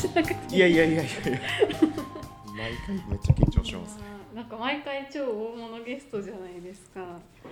[0.00, 1.40] しなくていやいやいやいやいや。
[2.56, 3.98] 毎回めっちゃ緊張します。
[4.34, 7.00] なんか毎回超大物ゲストじゃないですか。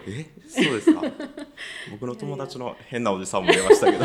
[0.07, 0.27] え？
[0.49, 1.01] そうですか？
[1.91, 4.05] 僕の友達の変なおじさんも出ましたけど。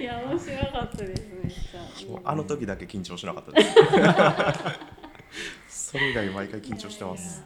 [0.00, 2.10] いや面白かったですめっちゃ。
[2.10, 3.70] もうあの時だけ緊張しなかったです。
[5.92, 7.44] それ以外毎回緊張してます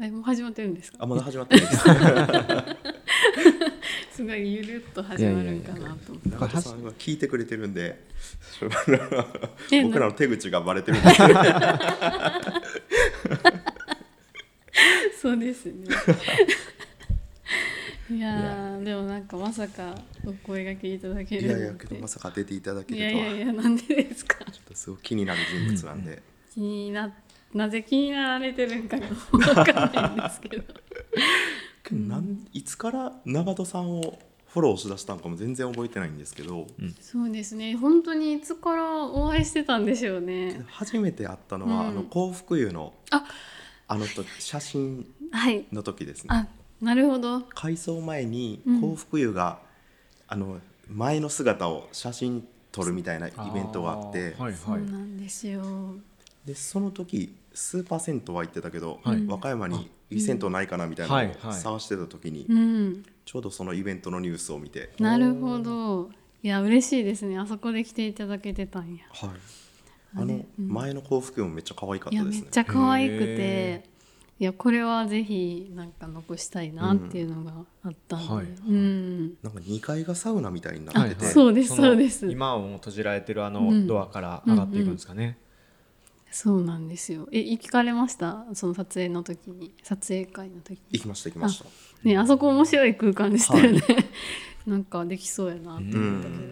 [0.00, 0.98] えもう始まってるんですか？
[1.00, 1.82] あまだ始まってないです。
[4.16, 6.28] すごいゆるっと始まるんかなと思って。
[6.30, 8.00] 中田さんが聞いてくれてるんで
[9.72, 10.98] え僕らの手口がバレてる
[15.20, 15.86] そうですね。
[18.10, 19.94] いやーでもなんかまさか
[20.26, 21.62] お声がけいただけいるなんて。
[21.62, 24.44] やいやけどまさか出ていただけいやいやるとはいやなんでですか？
[24.44, 27.12] ちょっとすごい気になる人物なんで、気にな
[27.54, 29.40] なぜ気になられてるんかが分
[29.72, 30.74] かんないんですけど。
[31.92, 36.66] なんいつから長戸さんをフォローしだしたのかも全然覚えてないんですけど、
[37.00, 37.76] そうですね。
[37.76, 40.64] 本当にいつからお会いしてたんでしょうね。
[40.68, 41.88] 初めて会ったのは、うん。
[41.88, 43.24] あの幸福湯のあ
[43.86, 45.66] あの時写真はい。
[45.72, 46.28] の時ですね。
[46.30, 46.46] あ
[46.80, 47.40] なるほど。
[47.42, 48.80] 改装前にうん。
[48.80, 49.58] 幸福湯が、
[50.28, 54.34] あの前の姿を写真撮るみたいなイベントがあって。
[54.38, 55.62] あーはいそうはいなんですよ。
[56.46, 59.26] でその時スーパー銭湯は行ってたけど、はい。
[59.26, 61.54] 和歌山にいい銭湯ないかなみたいなのをはいはい。
[61.54, 63.04] 探してた時に、うん。
[63.24, 66.10] ちょうどそのイベントのニュースを見て、なるほど。
[66.42, 67.38] いや嬉しいですね。
[67.38, 69.04] あそこで来ていただけてたんや。
[69.10, 69.30] はい、
[70.16, 72.40] あの前の幸福湯もめっちゃ可愛かったですね。
[72.42, 73.24] めっちゃ可愛くて。
[73.24, 73.84] へ
[74.40, 77.52] いやこれはぜひなんか残したいなっていうのが
[77.84, 78.46] あったんで、うんはい。
[78.46, 79.26] うん。
[79.42, 82.26] なんか2階がサウナみたいになあってて、そうですのそうです。
[82.26, 83.86] 今はもう閉じられてるあのうん。
[83.86, 85.38] ドアから上がっていくんですかね、
[86.36, 87.28] そうなんですよ。
[87.30, 88.44] え行かれました？
[88.54, 89.72] その撮影の時に？
[89.84, 90.78] 撮影会の時に？
[90.90, 91.66] 行きました行きました。
[92.02, 93.80] ねあそこ面白い空間でしたよね、
[94.66, 96.42] なんかできそうやなって思ったけど、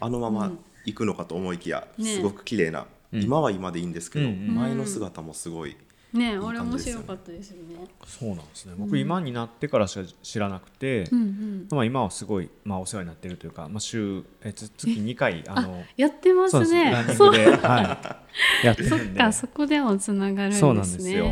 [0.00, 0.58] あのままうん。
[0.84, 2.04] 行くのかと思いきや、ね。
[2.16, 3.22] すごく綺麗な、うん。
[3.22, 4.32] 今は今でいいんですけど、うん。
[4.32, 4.54] うん。
[4.56, 5.76] 前の姿もすごい、
[6.14, 7.86] ねいいあれ面白かったですよね。
[8.06, 8.74] そうなんですね。
[8.76, 11.68] 僕今になってからしか知らなくて、うんうん。
[11.70, 18.16] まあ、今はすごい、まあ、お世話になってるというか、まあ、週えつ月2回あのやってまそうすねそうグで、は
[18.62, 19.20] い、 やってそっるんで。
[19.20, 20.60] かそこでもつながるんですね。
[20.60, 21.26] そうなんですよ。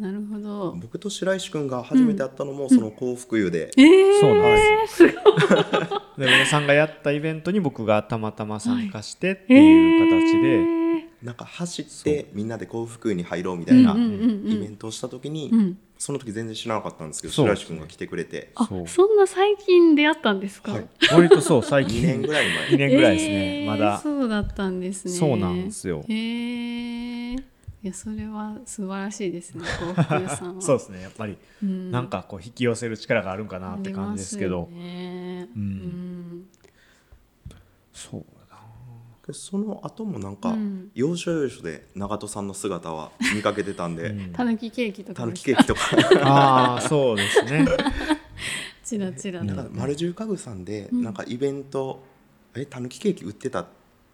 [0.00, 0.76] なるほど。
[0.80, 5.06] 僕と白石君が初めて会ったのも、その幸福湯で、えー、そうなんです
[6.16, 10.79] で小野さんがやったイベントに僕がたまたま参加してっていう形で、えー
[11.22, 15.78] なんか走ってみんなで幸福湯に入ろうみたいなイベントをした時に、うん。
[16.00, 20.88] その時全然知らなかったんですけど白石君が来てくれて、あそんな最近出会ったんですか、はい。
[21.12, 22.68] 割とそう最2近年ぐらい前。
[22.68, 23.98] 2年ぐらいですね、えーまだ。
[23.98, 25.12] そうだったんですね。
[25.12, 26.02] そうなんですよ。
[26.08, 27.34] へえ
[27.82, 30.60] いやそれは素晴らしいですね幸福さんは。
[30.62, 31.36] そうですねやっぱり。
[31.62, 31.90] うん。
[31.90, 34.70] なんかこう引き寄せる力があるんかなって感じですけど。
[34.70, 35.48] ありますよね。
[35.54, 36.44] ううんん。
[37.92, 38.24] そう
[39.30, 40.90] でその後もなんか、うん。
[40.94, 44.32] 要所要所で長門さんの姿は見かけてたんで、うん。
[44.34, 45.26] たぬきケーキとかた。
[45.26, 45.80] ぬきケーキとか。
[46.22, 47.66] ああそうですね。
[48.84, 51.02] チラチラとなんか丸十家具さんでうん。
[51.02, 52.02] なんかイベント、
[52.54, 53.66] えたぬきケーキ売ってた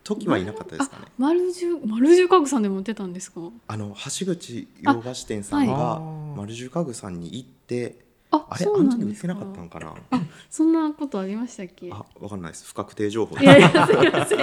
[0.05, 1.07] 時はいなかったですかね。
[1.19, 3.41] 丸十丸十家具さんでも売ってたんですか？
[3.69, 6.39] あの橋口洋菓子店さんあがはい。
[6.39, 8.06] 丸十家具さんに行って
[8.37, 9.95] ああれあそうの時売ってなんですかったのかな？
[10.11, 10.21] あ
[10.51, 11.91] そんなことありましたっけ？
[11.93, 12.67] あわかんないです。
[12.67, 14.39] 不確定情報いやいやすいません。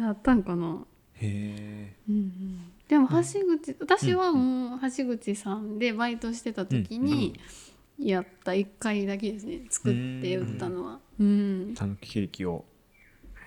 [0.00, 0.84] やったんかな？
[1.14, 1.94] へえ。
[2.08, 2.72] うんうん。
[2.88, 7.38] でも橋口私はもう橋口さんでバイトしてた時に
[7.98, 9.60] やった1回だけですね。
[9.68, 11.00] 作って売ったのは。
[11.20, 11.74] うん。
[11.76, 12.64] たぬきケーキを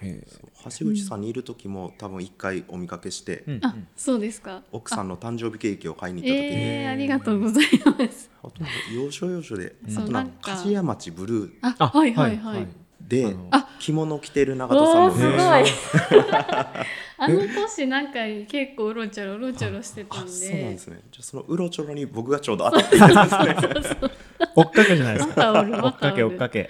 [0.02, 3.60] 橋口さんにいる時も多分一回お見かけして、うん。
[3.64, 4.64] あそうですか。
[4.72, 8.30] 奥さんの誕生日ケーキを買いに行った時に、えー、ありがとうございます。
[8.44, 8.54] あと
[8.94, 10.52] 要所要所で、そうあとなんか。
[10.52, 11.52] 鍛冶屋町ブルー。
[11.62, 12.68] あはいはいはい、
[13.08, 15.38] であの着物着てる長門さんもすごい。
[15.38, 15.66] へ
[17.24, 18.14] あの年なんか
[18.48, 21.02] 結構うろちょろうろちょろしてたんであそうなんですね。
[21.12, 23.98] じゃあそのうろちょろに僕がちょうど当たってたんですね。
[24.56, 26.24] 追っかけじゃないですまか追っかけ。
[26.24, 26.70] 追っかけ。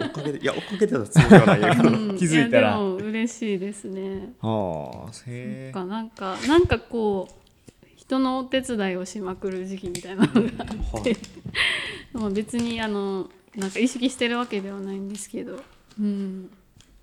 [0.00, 2.16] 追っかけていや追っかけてたつもりはないけど、うん。
[2.16, 2.70] 気づいたら。
[2.70, 4.32] やでも嬉しいですね。
[4.40, 5.70] はあへえ。
[5.74, 10.40] かなんかなんかこう人のお手伝いをしまくる時期みたいなのが
[10.94, 11.18] あって、
[12.14, 15.60] まあ別にあのなんか意識してるわけではないんですけど、
[16.00, 16.50] うん、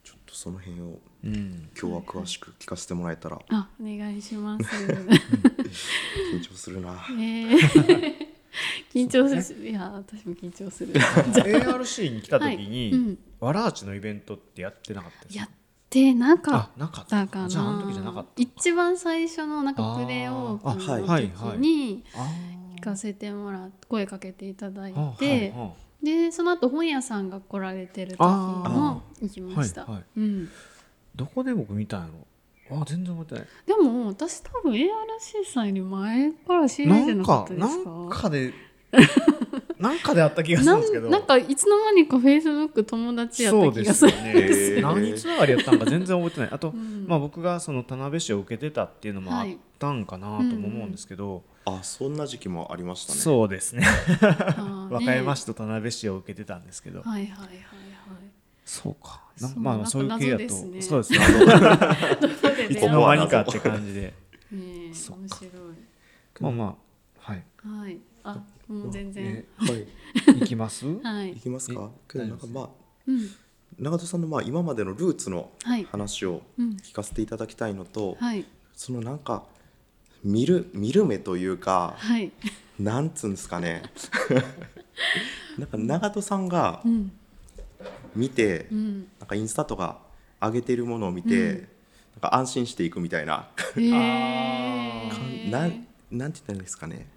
[0.03, 1.69] ちょっとその辺をうん。
[1.79, 3.39] 今日は詳しく聞かせてもらえたら。
[3.49, 4.65] あお願いします。
[4.65, 6.93] 緊張するな。
[7.11, 8.27] えー。
[8.93, 9.69] 緊張する。
[9.69, 10.93] いや私も緊張する。
[10.93, 11.15] じゃあ。
[11.77, 12.57] ARC に来た時はい。
[12.57, 13.17] に、うん。
[13.39, 15.39] わらあちのイベントってやってなかったですか？
[15.41, 15.49] やっ
[15.89, 17.25] てなかっあなかった。
[17.25, 17.49] たかな。
[17.49, 22.27] じゃああの時じゃなかった一番最初のなんかプレオープンの時にあ
[22.77, 25.51] 聞かせてもらって声かけていただいあて。
[25.51, 30.03] はでその後本屋さんが来られてる時も行きました、はいはい。
[30.15, 30.49] うん、
[31.15, 32.07] どこで僕見たんや
[32.69, 32.81] ろ？
[32.81, 33.47] あ全然覚えてない。
[33.65, 34.87] でも私多分 ARC
[35.51, 37.43] さんより前から知り合いじゃなか？
[37.43, 38.53] ったですかなんかで
[39.79, 41.03] なんかであった気がするんですけど。
[41.03, 44.75] なんなんかいつの間にかフェイスブック友達やっそうた気がするですよ。
[44.75, 44.81] ね。
[45.01, 46.49] 何つながりやったんか全然覚えてない。
[46.51, 47.05] あと、ん。
[47.07, 49.47] まあ、僕がその田辺市を受けてたっていうのもあっ
[49.77, 53.19] たんかなとも思うんですけど、あそんな時期もありましたね。
[53.19, 53.83] そうですね。
[54.89, 57.57] 和歌山ね市と田辺市を受けてたんですけど、はいはいはいはい
[58.71, 59.23] そうか。
[59.41, 60.53] なそうまあそういう系やと。
[60.53, 61.17] そうですね。
[62.69, 64.13] いつの間にかって感じで。
[64.51, 65.19] 面白い。
[66.39, 66.65] まあま
[67.25, 67.43] あはい。
[67.65, 67.97] はい。
[68.23, 69.25] あもう全然。
[69.25, 69.67] え は
[70.35, 70.37] い。
[70.37, 70.85] いきます？
[71.01, 71.31] はい。
[71.31, 71.89] いきますか？
[72.07, 72.69] けどなんかまあ
[73.07, 73.29] うん。
[73.79, 75.83] 長戸さんのまあ今までのルーツのはい。
[75.85, 76.69] 話をうん。
[76.77, 78.45] 聞かせていただきたいのと、はい。
[78.75, 79.45] そのなんか
[80.23, 82.31] 見る見る目というかはい。
[82.79, 83.81] なんつうんですかね。
[85.57, 87.11] なんか長戸さんがうん
[88.15, 89.07] 見て、うん。
[89.19, 89.99] なんかインスタとか
[90.41, 91.55] 上げてるものを見て、うん。
[91.55, 93.91] なんか安心していくみたいな、へえ
[95.49, 97.07] なんなんて言ったらいいんですかね。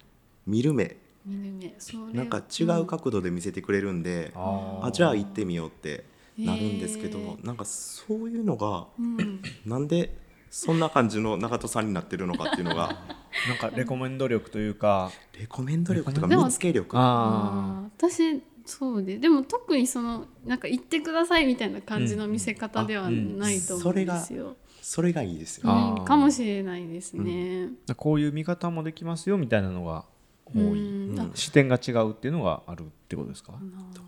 [0.47, 0.97] 見る目。
[1.25, 1.73] 見る
[2.13, 2.13] 目。
[2.13, 6.05] なんか違う角度で見せてくれるんで、ああじゃあ行ってみようって
[6.39, 9.43] なるんですけど、へーなんかそういうのがうん。
[9.67, 10.17] なんで
[10.51, 12.99] そんな感じの長戸さんになってるのかっていうのが
[13.49, 15.11] なんかレコメンド力というか。
[15.39, 16.99] レコメンド力とか見つけ力。
[16.99, 18.09] ああー。
[18.11, 24.57] 私そうででも特にそのなんか言ってくださいみたいな感じの見せ方ではないと思うんですよ。
[24.81, 25.71] それがいいですよ。
[25.99, 26.05] うん。
[26.05, 27.69] かもしれないですね。
[27.89, 30.05] あこういう見方もできますよみたいなのが
[30.45, 31.21] 多うい、ん。
[31.21, 33.53] あ視点が違うっていうのがあるってことですか、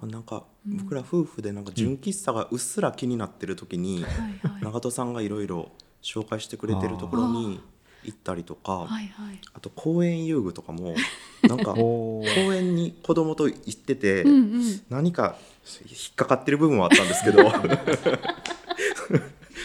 [0.02, 5.12] なんか僕ら夫婦でなんか純喫茶がうっすら気になってる時に、はいはい長戸さん。
[5.12, 5.70] がいろいろ
[6.02, 7.60] 紹介してくれてるところに
[8.04, 9.40] 行ったりとかはいはい。
[9.54, 10.94] あと公園遊具とかも
[11.42, 12.22] なんか公
[12.54, 14.80] 園に子供と行ってて、うんうん。
[14.90, 15.36] 何か
[15.90, 17.50] 引っかかってる部分はあったんですけど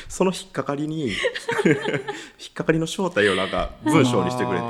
[0.08, 4.66] その引っかかりに 引っかかりの正体をなんか文章にしてくれて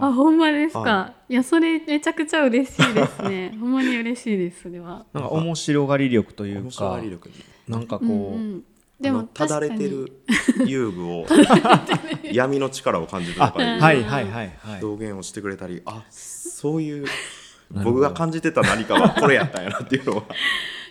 [0.00, 3.56] あほんまですか。、はいやそれめちゃくちゃ嬉しいですね。
[3.58, 5.06] ほんまに嬉しいですそれは。
[5.14, 7.34] なんか面白がり力という面白かがり力に
[7.66, 8.64] なんかこう、うんうん。
[9.00, 10.12] でもただれてる
[10.66, 11.26] 遊具を
[12.32, 14.84] 闇の力を感じるとあかいうはいはいはいはい。
[14.84, 17.06] 表現をしてくれたりあそういう
[17.70, 20.24] 僕が感じてた何かはこれやったんやなっていうのは。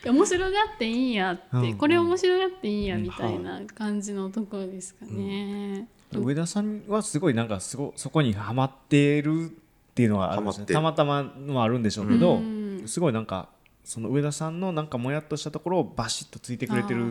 [0.06, 5.88] 面白がっていいんやって、うんこれ面白がっていいんやみたいな感じのところですかね。
[6.12, 10.66] 上田さんはすごいなんかすごそこにはまってるっていうのがあるんですね。
[10.66, 12.84] たまたまのあるんでしょうけど、うん。
[12.86, 13.48] すごいなんか
[13.86, 17.06] その上田さんのなんかもやっとしたところをバシッとついてくれてる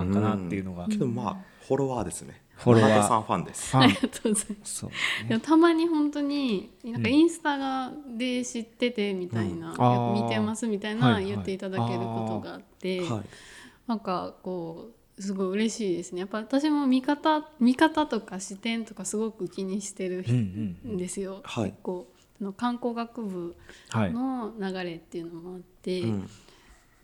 [0.00, 1.36] んだんかなっていうのが、けどまあ
[1.66, 2.40] フォロワーですね。
[2.56, 3.08] フォロワー。
[3.08, 3.76] さんファンです。
[3.76, 4.74] ありがとうございます。
[4.76, 4.90] そう
[5.28, 9.74] でもたまに本当になんかインスタがで知っててみたいな、ん。
[9.74, 13.22] あー見てますみたいはいはいな言っていただけることがあって、はい
[13.86, 16.20] なんかこうすごい嬉しいですね。
[16.20, 20.96] やっぱ私も見方見方とか視点とかすごく気にしてるうんうんん。
[20.96, 21.64] ですよ、はい。
[21.70, 22.06] 結構
[22.38, 23.56] その観光学部
[23.90, 24.12] はい。
[24.12, 26.30] の流れっていうのもあって、うん。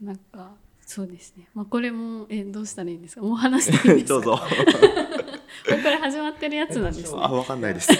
[0.00, 0.52] なんか
[0.90, 3.20] そうですね、まあ、これもえどうしたらいいんですか？
[3.20, 4.20] もう話していいですか？
[4.20, 4.30] どうぞ。
[4.30, 4.40] もう
[5.82, 7.20] これ始まってるやつなんですね。
[7.22, 7.92] あわかんないです。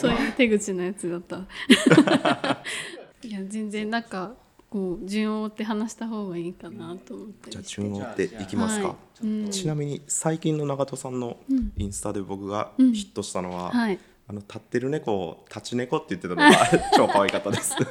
[0.00, 1.38] そういう手口のやつだった。
[3.26, 4.34] いや全然なんか
[4.70, 7.50] こう順を追って話した方がいいかなと思って。
[7.50, 7.64] じゃあ。
[7.64, 8.94] 順を追っていきますか、は
[9.24, 9.26] い。
[9.26, 9.50] うん。
[9.50, 11.38] ちなみに最近の長戸さんの
[11.76, 12.92] インスタで僕がうん。
[12.92, 13.98] ヒットしたのは、はい。
[14.28, 16.50] あの立ってる猫を立ち猫って言ってたのが
[16.96, 17.76] 超可愛かったです。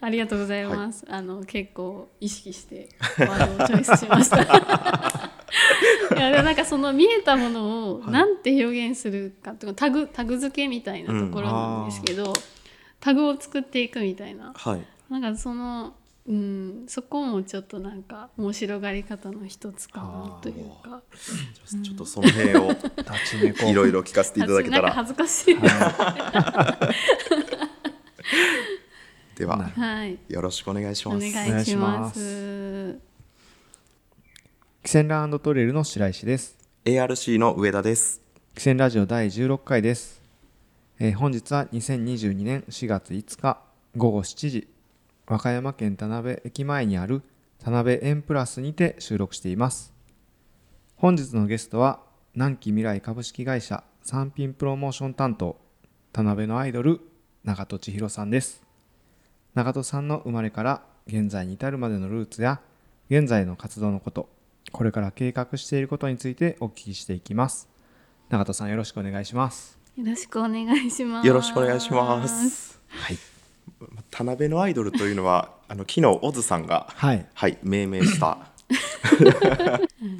[0.00, 1.04] ありがとうございます。
[1.08, 4.42] あの結構意識してワードをチョイスしました。
[6.14, 12.32] いやでもなんかその見えたものをなんて表現するかとかタグタグ付けみたいなところなんですけど、
[13.00, 14.52] タグを作っていくみたいな。
[14.54, 14.86] はい。
[15.10, 15.94] なんかその
[16.26, 21.02] うんそこもちょっとなんか面白がり方の一つかなというか。
[21.68, 22.84] ちょちょっとその辺を立
[23.38, 25.56] ち猫いろいろ聞かせていただけたら恥ずかしい。
[29.36, 30.18] でははい。
[30.28, 31.88] よろしくお願いしおます願いしま。
[31.88, 33.14] お願いし
[34.84, 38.20] キセンラトレイルの白石です ARC の上田です
[38.54, 40.20] キセンラジオ第16回です、
[40.98, 43.62] えー本日は2022年4月5日
[43.96, 44.68] 午後7時
[45.26, 47.22] 和歌山県田辺駅前にある
[47.58, 49.94] 田辺エンプラスにて収録しています。
[50.96, 52.00] 本日のゲストは
[52.34, 55.56] 南紀未来株式会社産品プロモーション担当
[56.12, 57.00] 田辺のアイドル
[57.42, 58.62] 長戸千尋さんです。
[59.54, 62.60] 長戸さんの生まれから現在に至るまでのルーツや
[63.08, 64.28] 現在の活動のこと
[64.72, 67.68] これから計画していることについてお聞きしていきます。
[68.28, 69.78] 長戸さんよろしくお願いします。
[69.96, 71.26] よろしくお願いします。
[71.26, 72.80] よろしくお願いします。
[72.88, 73.33] はい
[74.10, 77.26] 田辺のアイドルというのは あの昨日オズさんがはい。
[77.34, 78.38] はい命名した。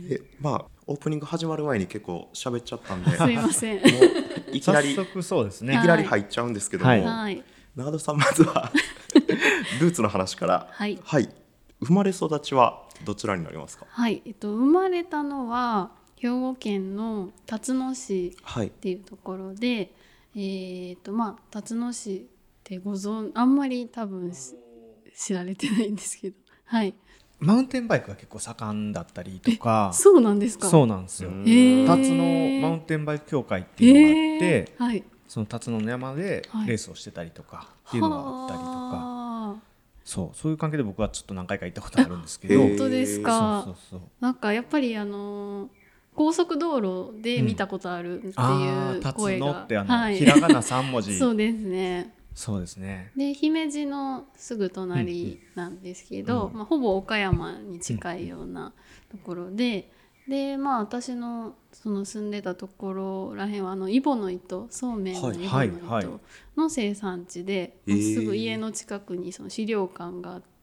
[0.09, 3.11] でまあオープニング始まる前に結構喋っちゃったんで。
[3.17, 3.77] すいません。
[3.77, 5.79] もういきなりい早速そうですね。
[5.81, 7.03] きなり入っちゃうんですけども、はい。
[7.03, 7.45] はい。
[7.77, 8.71] 長戸さんまずは
[9.81, 10.69] ルーツの話から。
[10.73, 10.99] はい。
[11.81, 13.87] 生まれ育ちはどちらになりますか？
[13.89, 14.23] はい。
[14.25, 18.69] えっと生まれたのは兵庫県の辰野市はい。
[18.69, 19.93] っていうところで、
[20.37, 22.29] えっとまあ辰野市
[22.65, 24.55] ってご存あんまり多分し
[25.15, 26.95] 知られてないんですけど、はい。
[27.39, 29.91] マウンテンバイクが結構盛んだったりとか。
[29.93, 30.69] そうなんですか？
[30.69, 31.29] そうなんですよ。
[31.31, 35.05] 辰野マウンテンバイク協会っていうのがあって、はい。
[35.29, 36.69] その辰野の山ではい。
[36.69, 38.97] レースをしてたりとかっていうのがあったりとか、は
[39.51, 39.57] あ。
[40.05, 42.59] そうそういう関係で僕はちょっと何回か行ったことあるんですけど。
[42.61, 43.63] 本当ですか？
[43.65, 45.69] そうそうそうなんかやっぱりあのー
[46.17, 51.19] 高速道路で見たことあるってあいう声が、野ってあの、はい、ひらがな3文字。
[51.19, 52.15] そうですね。
[52.35, 53.13] そうですね。
[53.17, 58.73] で姫路のすぐ隣なんですけど、まあ、ほぼ岡山に近いような
[59.11, 59.91] ところで、
[60.29, 66.05] でまあ私のその住んでたところらへんはあのイボの糸そうめんのイボのはいはい。
[66.05, 66.21] 糸
[66.57, 67.95] の生産地で、へー。
[67.95, 70.54] もうすぐ家の近くにその資料館があって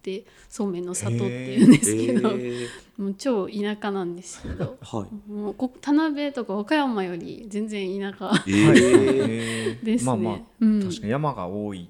[0.49, 2.67] そうめんの里っていうんですけど、えー。
[2.97, 4.77] もう超田舎なんですけど。
[4.81, 5.31] はい。
[5.31, 9.83] もうこ田辺とか岡山より全然田舎えはいー。
[9.83, 10.05] ですね。
[10.05, 10.81] まあまあ、うん。
[10.81, 11.87] 確かに山が多い。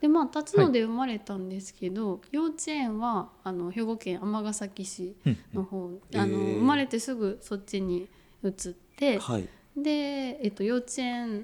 [0.00, 5.16] でまあ辰野で生まれたんですけど、幼稚園はあの兵庫県尼崎市
[5.54, 6.00] の方、うん。
[6.14, 8.08] あの生まれてすぐそっちに
[8.44, 8.52] 移っ
[8.96, 9.48] て、はい。
[9.76, 11.42] で、えっと、幼稚園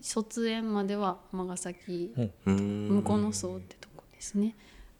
[0.00, 2.10] 卒園までは尼崎
[2.46, 4.56] 向こうの層ってとこですね。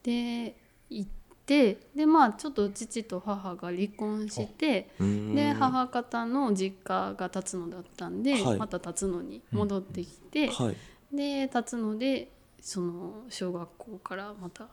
[0.07, 0.57] で
[0.89, 1.11] 行っ
[1.45, 4.89] てでまあちょっと父と母が離婚して。
[4.99, 8.59] で母方の実家が辰野だったんで、はい。
[8.59, 10.77] また辰野に戻ってきて、はい。
[11.17, 14.71] で辰野でその小学校からまた過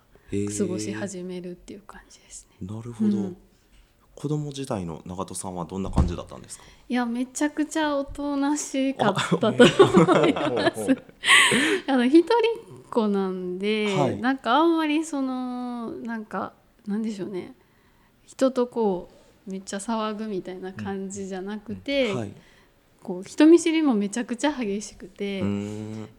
[0.66, 2.68] ごし始めるっていう感じですね。
[2.68, 3.38] なるほど、うん。
[4.16, 6.64] 子供時代の長戸さんはどんな感じだったんですか？
[6.88, 10.98] いやめちゃくちゃおとなしかったと思います。
[11.88, 14.22] あの一人っ子なんで、はい。
[14.22, 16.54] なんかあんまりそのなんか
[16.86, 17.56] なんでしょうね。
[18.26, 19.10] 人とこ
[19.48, 22.32] うめっちゃ騒ぐみたいな感じじゃなくて、はい。
[23.02, 25.42] こう人見知りもめちゃくちゃ激しくて、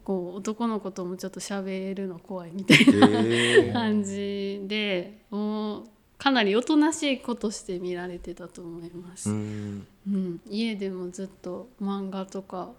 [0.05, 3.73] こう男の子ともちょっと喋るの怖いみたいへなー。
[3.73, 5.85] 感じでもう
[6.19, 9.31] かなりおとなしい子として見られてたと思います。
[9.31, 9.87] うーん。
[10.07, 12.73] うん、家でもずっと漫画とか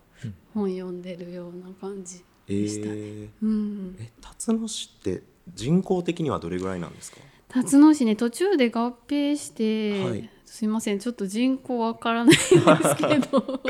[0.54, 2.54] 本読んでるような感じえ。
[2.54, 3.30] ー。
[3.42, 5.24] うん、え辰野市って
[5.54, 7.18] 人口的にはどれぐらいなんですか？
[7.50, 10.30] 辰野市ね途中で合併して、はい。
[10.46, 12.60] すいませんちょっと人口わからないんです
[12.96, 13.62] けど。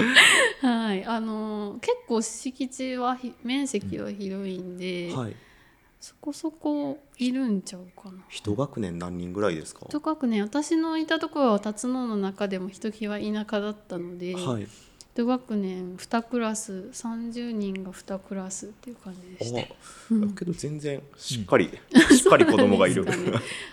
[0.62, 1.03] はい。
[1.05, 5.36] あの結構敷地はひ面積は広いんで、はい。
[6.00, 8.24] そこそこいるんちゃうかな。
[8.29, 9.86] 一学年何人ぐらいですか？
[9.88, 14.67] とかくね私のいたところは辰野の中でもひときわ田舎だったので、はい
[15.15, 19.62] 一学年2クラス30人が2クラスっていう感じでした。
[19.62, 19.63] あ
[20.12, 20.36] うん。
[20.36, 21.69] けど全然しっかり、
[22.12, 23.05] しっかり子供がいる。
[23.07, 23.12] ね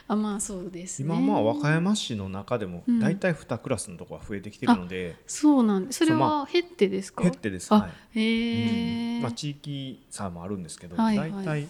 [0.06, 1.06] あまあそうですね。
[1.06, 3.00] 今まあ和歌山市の中でもうん。
[3.00, 5.98] 大体2クラスのところが増えてきてるので、そうなんです。
[5.98, 7.24] それは減ってですか？
[7.24, 8.20] 減ってです、あはい。
[8.20, 11.30] へえ、まあ、地域差もあるんですけど、はいはい。
[11.32, 11.68] 大体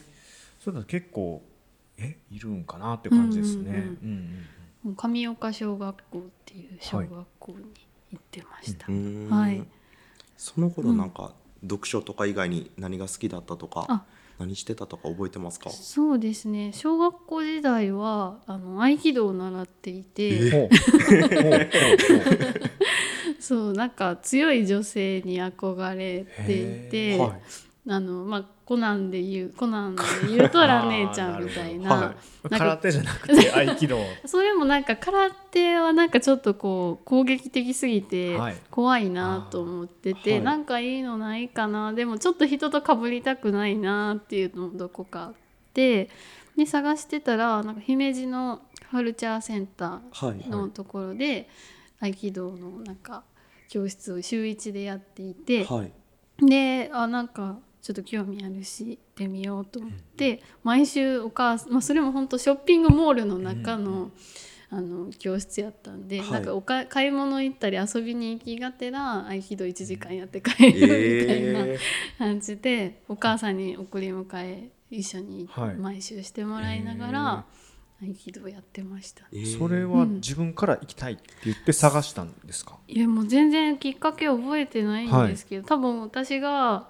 [0.60, 1.42] そうだと結構
[1.96, 3.96] えいるんかなっていう感じですね。
[4.02, 4.46] うん
[4.98, 7.58] 上岡小学校っていう小学校に
[8.12, 8.86] 行ってました。
[9.34, 9.66] はい。
[10.36, 14.04] その頃なんか、読書とか以外に何が好きだったとかあ。
[14.38, 15.70] 何してたとか覚えてますか？
[15.70, 16.72] そうですね。
[16.72, 20.68] 小学校時代はあの合気道を習っていて、
[23.38, 27.40] そうなんか強い女性に憧れていて、はい。
[27.88, 30.02] あのまあコナンで言うコナンで
[30.34, 31.90] 言うとラ姉ちゃんみたいな。
[31.92, 33.98] はなんか空手じゃなくて合気道。
[34.24, 38.56] それもなんか空手はなんかちょっとこう攻撃的すぎてはい。
[38.70, 40.40] 怖いなと思ってて、はい。
[40.40, 41.92] なんかいいのないかな。
[41.92, 45.34] でもちょっと人と被りたくないなっていうのもどこかあっ
[45.74, 46.08] て
[46.56, 51.46] で探してたらなんか姫路のカルチャーセンタはいーのところで
[52.00, 53.22] 合気道のなんか
[53.68, 55.92] 教室を週1でやっていて、はい。
[56.40, 64.12] であなんかちょっと興味あるし行ってみようと思って、毎週お母さん、まあ、それも本当ショッピングモールの中の,、
[64.70, 66.30] あの教室やったんで、はい。
[66.30, 71.78] なんかおか買い物行ったり遊びに行きがてら合気道1時間やって帰るみたいなえ
[72.18, 75.74] 感じで、お母さんに送り迎え一緒にはい。
[75.74, 77.44] 毎週してもらいながら
[78.00, 79.24] 合気道やってました。
[79.24, 79.58] ーえー。
[79.58, 86.88] それは自分から行きたいって言って探したんですか、いやもう全然きっかけ覚えてないんですけど、多分私が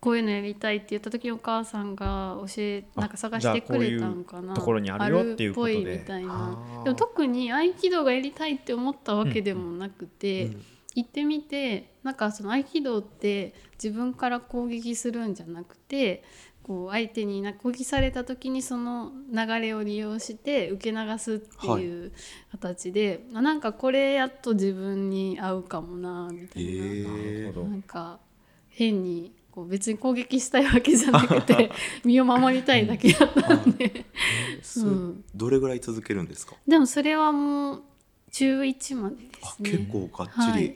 [0.00, 4.54] こういうのやりたいって言った時にお母さんが教えなんか探してくれたんかな。
[4.54, 5.98] ところにあるよっていうことで。
[5.98, 6.82] みたいな。
[6.84, 10.64] でも特に合気道がやりたいって思ったわけでもなくて、うん。
[10.96, 16.24] 行ってみてなんかその合気道って自分から攻撃するんじゃなくて
[16.64, 22.12] こう相手にな攻撃された時にその流れを利用して受け流すっていう
[22.50, 26.70] 形で、あなんかこれやっと自分に合うかもなみたいな。
[26.70, 27.68] えー。
[27.68, 28.18] なんか
[28.68, 31.70] 変にこう別に攻撃したいわけじゃなくて
[32.04, 34.06] 身を守りたいだけだったんで、
[34.78, 35.24] うん。
[35.34, 36.54] どれぐらい続けるんですか？
[36.66, 37.82] でもそれはもう
[38.32, 39.70] 中1までであすね。
[39.70, 40.74] 結構がっちり、はい。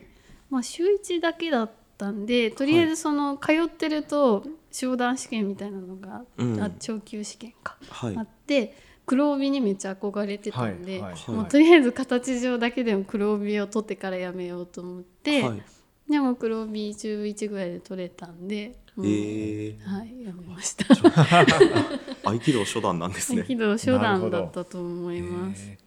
[0.50, 6.60] まあ、週1だけだったんでとりあえずその通ってると商談試験みたいなのが、うん。
[6.60, 8.16] あ長級試験か、はい。
[8.16, 8.76] あって
[9.06, 11.30] 黒帯にめっちゃ憧れてたんで、はいはい。
[11.30, 15.62] もうはいとりあえず形上だけでも黒帯を取ってからやめようと思って、はい
[16.08, 19.02] でも黒帯中1ぐらいで取れたんで、え。
[19.02, 20.86] ー、はいやめました。
[22.24, 23.42] 合気道初段なんですね。
[23.42, 25.68] けど初段だったと思います。
[25.68, 25.78] へ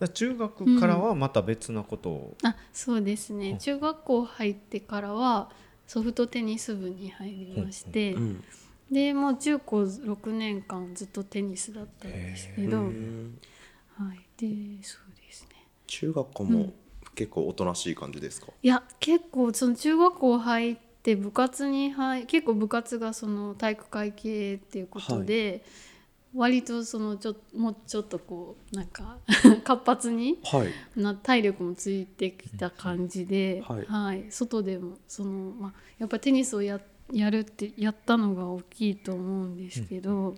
[0.00, 0.08] ー。
[0.08, 3.56] 中学からはまた別なことを、あそうですね。
[3.58, 5.50] 中学校入ってからは
[5.86, 8.44] ソフトテニス部に入りまして、うん
[8.90, 13.38] でもう中高6年間ずっとテニスだったんですけど、うはい、ん
[14.36, 15.66] でそうですね。
[15.88, 16.74] 中学校もうん
[17.16, 25.64] 結構おとなしい感じですか、いや結構その中学校入って部活に入結構部活がその体育会系っていうことで、
[26.34, 29.16] 割とそのちょもうちょっとこうなんか
[29.64, 31.00] 活発にはい。
[31.00, 34.26] な体力もついてきた感じで、はい。
[34.30, 36.80] 外でもその、まあ、やっぱテニスをや
[37.12, 40.36] やるってやったのが大きいと思うんですけど、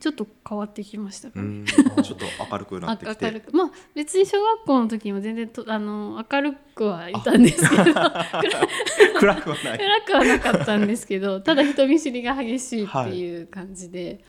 [0.00, 3.42] ちょっと変わってきました ちょっと明るくなあってきて。
[3.52, 7.84] まあ別に小学校の時も全然とあの明るくはいたんですけど。
[9.18, 9.78] 暗くはない。
[9.78, 14.24] 暗くはなかったんですけどただ人見知りが激しいっていう感じで、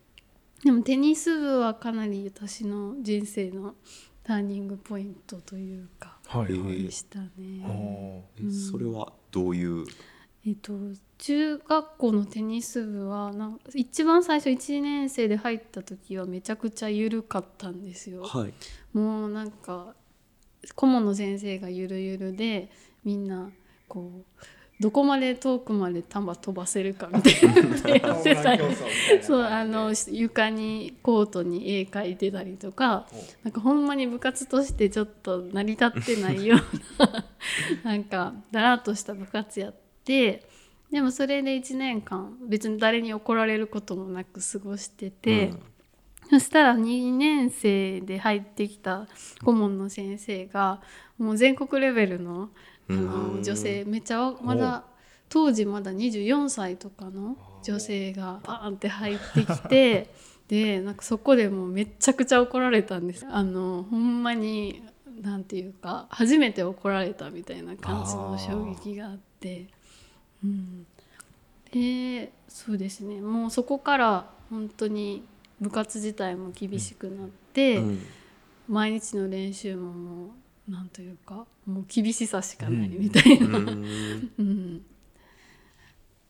[0.63, 3.75] でもテニス部はかなり私の人生の
[4.23, 7.29] ターニングポイントというかはいでしたね。
[7.65, 9.85] おえそれはどういう？
[10.45, 10.73] えっと、
[11.17, 18.23] 中学校のテニス部はなん一番最初1年生で入った時はめちゃくちゃ緩かったんですよ。
[18.23, 18.53] はい
[18.93, 19.93] もうなんか
[20.75, 22.71] 顧問の先生がゆるゆるで
[23.03, 23.49] みんな
[23.87, 24.43] こう
[24.81, 28.63] どこまで遠くまで球飛ばせるかみたいなのでやってたり
[29.21, 33.05] そうあの床にコートに絵描いてたりとか
[33.43, 37.25] なんかほんまに部活としてちょっと成り立ってないような
[37.83, 39.88] なんかだらっとした部活やって
[40.91, 45.53] でもそれで1年間別に誰に怒られることもなく過ごしてて。
[46.29, 49.07] そしたら2年生で入ってきた
[49.43, 50.79] 顧問の先生が
[51.17, 52.49] もう全国レベルの
[52.87, 54.83] あうんの女性めっちゃまだ
[55.27, 60.13] 当時まだ24歳とかの女性がバーンって入ってきて
[60.47, 64.83] でなんかそこでもうめちゃくちゃ怒られたんですあのほんまに
[65.21, 69.67] なんていうか初めて怒られたみたいな感じの衝撃があって。
[70.43, 70.85] うん、
[71.71, 73.21] でそうですね。
[73.21, 75.23] もうそこから本当に
[75.61, 77.99] 部活自体も厳しくなって、うん。
[78.67, 80.25] 毎日の練習もも
[80.67, 84.29] うなんというかもう厳しさしかないみたいな、うん。
[84.37, 84.85] うん。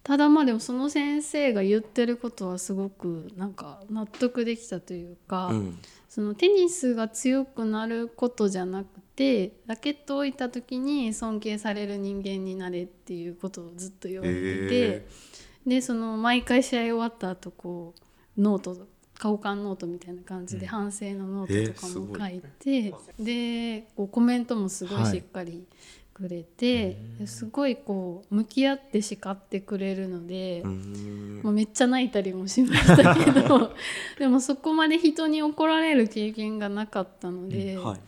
[0.03, 5.77] ただまあでもその先生が言ってることはすごくなんか納得できたというか、うん。
[6.07, 8.87] そのテニスが強くなることじゃなく
[9.19, 15.07] てラケットを置いた時に尊敬される人間になれっていうことをずっと言われてて、へ
[15.67, 17.93] でその毎回試合終わった後こ
[18.37, 25.67] うノート交換ノートみたいな感じで反省のノートとかも書いて、でこうコメントもすごいしっかり
[26.13, 30.61] くれて、ですごいこう向き合って叱ってくれるので。
[30.63, 31.41] うん。
[31.43, 33.73] もうめっちゃ泣いたりもしましたけど
[34.19, 37.99] でもそこまで人に怒られる経験がなかったので、はい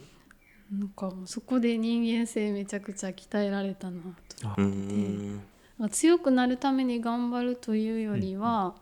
[0.71, 4.01] なんかもうそこで人間性めちゃくちゃ鍛えられたな
[4.39, 4.61] と。
[4.61, 5.41] うん。
[5.77, 8.75] まあ強くなるために頑張るというよりは、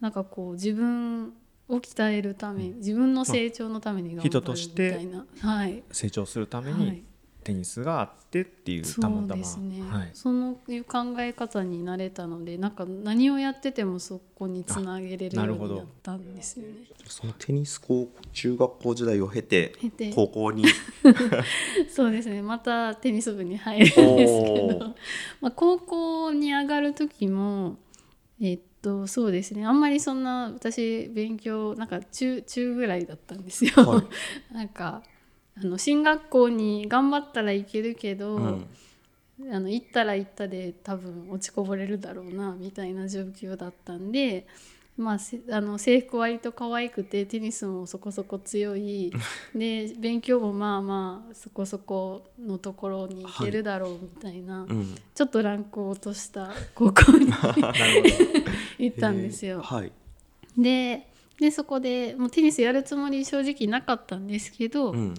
[0.00, 1.34] なんかこう自分
[1.68, 7.02] を鍛えるため、自分の成長のために頑張るみたいな、はい、成長するためにはい、
[7.44, 9.34] テニスがあってっていうそたまたま。
[9.34, 16.72] うですね、はい、そのいう考え方になれたのでなんか何をやっててもそこにつなげれるようあなるほどになったんですよね。
[17.06, 20.12] そのテニス高中学校時代を経て経て。
[20.12, 20.64] 高校に？
[21.88, 22.42] そうですね。
[22.42, 24.94] またテニス部に入るんですけど、
[25.40, 27.76] まあ、高校に上がる時も
[28.40, 29.64] えっとそうですね。
[29.64, 33.72] あんまりそんな私勉強なんか中中ぐらいだったんですよ。
[33.76, 34.04] は
[34.52, 35.02] なんか
[35.56, 38.66] あの進学校に頑張ったらいけるけど、うん。
[39.50, 44.46] あの行ったら行ったで多分落ちこぼれるだろうなみたいな状況だったんで。
[44.96, 49.12] まあ、せあの制服割と可愛くてテニスもそこそこ強い。
[49.52, 54.94] で勉強もまあまあそこそこのところに行けるだろうみたいな、うん。
[55.12, 57.26] ちょっとランクを落とした高校に
[58.78, 59.62] 行ったんですよ。
[59.62, 59.90] はい。
[60.56, 61.08] で
[61.40, 65.14] でそこでもうテニスやるつもり正直なかったんですけど、うん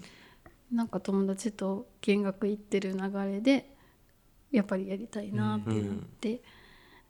[0.72, 3.70] なんか友達と見学行ってる流れで
[4.50, 6.40] やっぱりやりたいなってなって、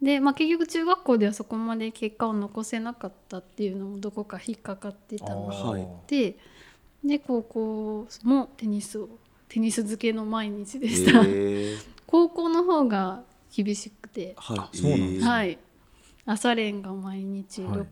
[0.01, 6.37] で、まあ、結局中学校ではそこまで結果を残せなかったっていうのもどこか引っかかってたのがあって、
[7.05, 9.09] で高校もテニスを
[9.49, 11.79] テニス漬けの毎日でした、えー。
[12.07, 13.23] 高校の方が
[13.55, 14.77] 厳しくて、はい。
[14.77, 15.31] そうなんですね。
[15.31, 15.59] はい。
[16.27, 17.79] 朝練が毎日、はい。
[17.79, 17.87] ろ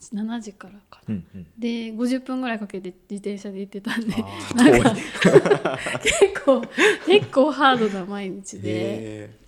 [0.00, 1.14] 7時からかな。
[1.14, 1.46] うんうん。
[1.58, 4.16] で50分ぐらいかけて自転車で行ってたんで
[4.54, 4.96] なんか
[6.02, 6.62] 結構
[7.06, 9.38] 結構ハードな毎日で、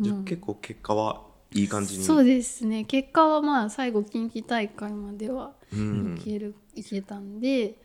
[0.00, 0.24] うん。
[0.24, 2.04] 結構結果はいい感じに。
[2.04, 2.84] そうですね。
[2.84, 6.16] 結果はまあ最後近畿大会まではうん。
[6.18, 7.76] いける、いけたんで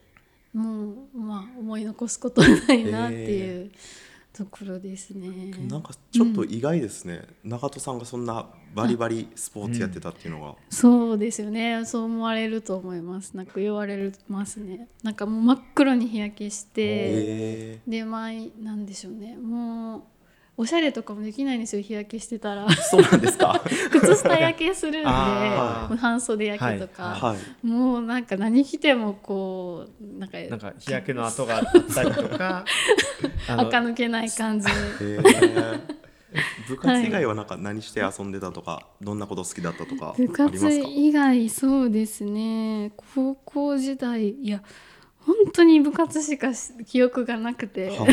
[0.53, 3.71] もうまあ思い残すことはないなっていう
[4.35, 5.29] ところですね。
[5.69, 11.85] なんかちょっと意外ですね、長門さんがそんなバリバリスポーツやってたっていうのが、そうですよね。
[11.85, 13.37] そう思われると思います。
[13.37, 14.89] なんか言われますね。
[15.03, 16.71] なんかもう真っ黒に日焼けして。
[16.75, 19.37] えで前なんでしょうね。
[19.37, 20.03] もう
[20.57, 22.65] おしゃれとかもできないんですよ日焼けしてたら。
[22.65, 23.61] ーそうなんですか。
[23.91, 27.67] 靴下焼けするんで半袖焼けとか、はい。
[27.67, 31.63] もうなんか何着てもこうなんかなんか日焼けの跡があっ
[31.93, 32.63] たりとか。
[33.47, 34.67] 垢抜けない感じ。
[35.01, 35.81] えー。
[36.67, 40.15] 部活以外はなんか何して遊んでたとか、どんなこと好きだったとか？
[40.17, 42.91] 部活以外そうですね。
[43.13, 44.61] 高校時代いや
[45.19, 48.05] 本当に部活しかし記憶がなくて、は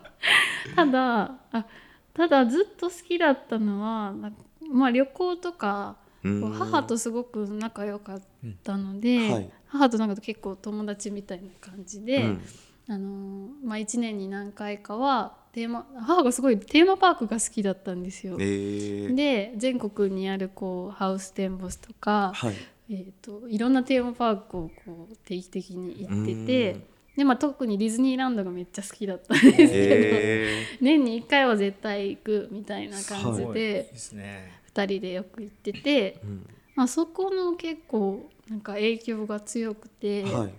[0.00, 0.03] い
[0.76, 1.66] ただあ
[2.12, 4.32] ただずっと好きだったのはな
[4.70, 8.22] まあ旅行とか母とすごく仲良かっ
[8.62, 9.50] たので、はい。
[9.66, 12.40] 母となんか結構友達みたいな感じで、うん。
[12.86, 18.36] あのまあ、1年に何回かはテーマ母がすごいテーマパークが好きだったんですよ。
[18.40, 19.14] えー。
[19.14, 22.54] で全国にあるこうハウステンボスとか、はい。
[22.90, 26.84] えー、といろんなテーマパークをこう定期的に行っててうん
[27.16, 34.60] で、まあ、特にディズニーランドがめっちゃ好きだったんですけど、え年に1回は絶対行くみたいな感じでですね。
[34.74, 36.46] 2人でよく行ってて、ーうん。
[36.74, 40.52] まあ、そこの結構なんか影響が強くて、はい。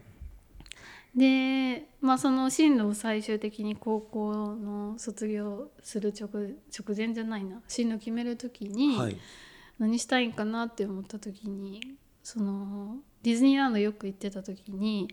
[1.17, 9.17] で、まあ、その進路を最終的に高校の卒業する直直前じゃないな進路決める時にはい。
[9.77, 15.07] 何したいんかなって思った時にそのディズニーランドよく行ってた時に、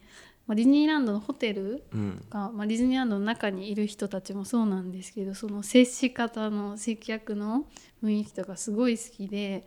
[0.46, 2.24] まあ、ディズニーランドのホテルうん。
[2.30, 7.66] が、まあ、ディズニーランドの中にいる人たちもそうなんですけどその接し方の接客の
[8.02, 9.64] 雰囲気とかすごい好きで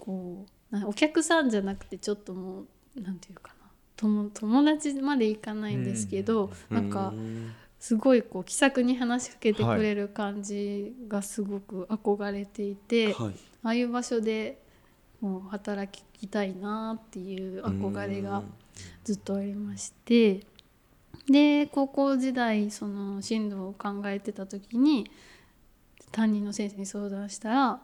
[0.00, 2.64] こうなお客さんじゃなくてちょっとも
[2.96, 6.90] うなんていうかな友友達までいかないんですけど、なん。
[6.90, 7.52] かうん。
[7.78, 13.34] すごいこう気さくに話しかけてくれる感じがすごく憧れていて、はい。
[13.62, 14.62] ああいう場所で
[15.20, 18.42] もう働きたいなっていう憧れが
[19.04, 20.40] ずっとありまして
[21.30, 25.10] で高校時代その進路を考えてた時に
[26.12, 27.80] 担任の先生に相談したら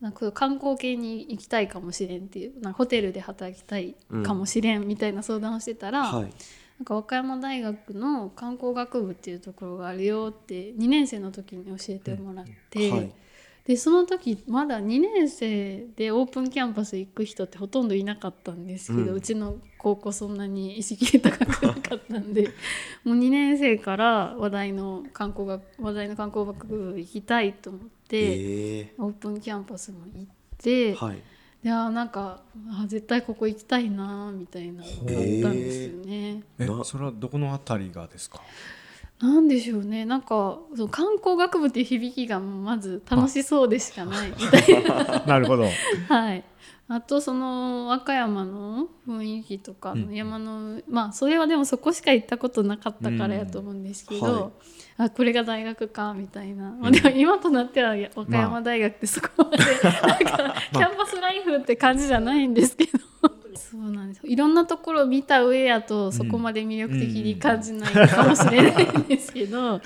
[0.00, 6.32] なんか観光系に行きたいかもしれんっていうなんかホテルで働きたいかもしれんみたいな相談をしてたら、はい。
[6.78, 13.12] なんか和歌山大学の観光学部っていうところがあるよって2年生の時に教えてもらって、はい
[13.70, 22.48] でその時まだ2年生でオープンキャンパス行く人ってほとんどいなかったんですけど、ううんちの高校そんなに意識高くなかったんで
[23.04, 28.94] もう2年生から話題の観光学話題の観光学部行きたいと思って、え。
[28.98, 30.26] オープンキャンパスも行っ
[30.58, 31.22] て、ーはい。
[31.62, 35.12] であーなんかあー絶対ここ行きたいなーみたいなのがあったん
[35.54, 36.42] ですよね。
[36.58, 38.42] えなそれはどこのあたりがですか？
[39.20, 40.06] なんでしょうね。
[40.06, 44.30] なんかその観光学部っていう響きがまず楽しそうでしかない。
[44.30, 45.24] みたいな。
[45.28, 45.66] なるほど。
[46.08, 46.44] はい。
[46.88, 50.06] あとその和歌山の雰囲気とかうん。
[50.06, 54.34] の山の、まあそれはでもそこしか行ったことなかったからやと思うんですけど、うん。
[54.42, 54.52] はい。
[54.96, 64.26] あこれが大学かみたいな、まあ、でも今となってはや和歌山大学ってそこまで、なんか キャンパスライフって感じじゃないんですけどそうなんです。
[64.26, 69.80] いろんなところを見た上やとそこまで魅力的に感じないかもしれないんですけど、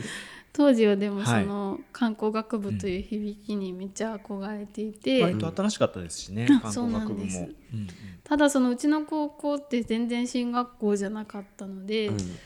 [0.52, 7.36] 当時はでもその観光学部という響きにめっちゃ憧れていて、割と新しかったですしねあ観そうなんです。
[7.36, 7.88] 光学部もうん。
[8.22, 12.36] ただそのうちの高校って全然進学校じゃなかったので、うん。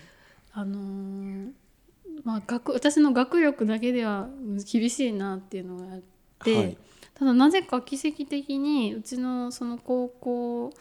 [0.53, 1.51] あのー
[2.25, 4.29] まあ、学私の学力だけでは
[4.71, 6.01] 厳しいなっていうのがあっ
[6.43, 6.77] て、はい。
[7.15, 10.73] ただなぜか奇跡的にうちのその高校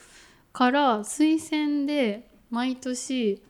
[0.57, 3.43] から推薦で毎年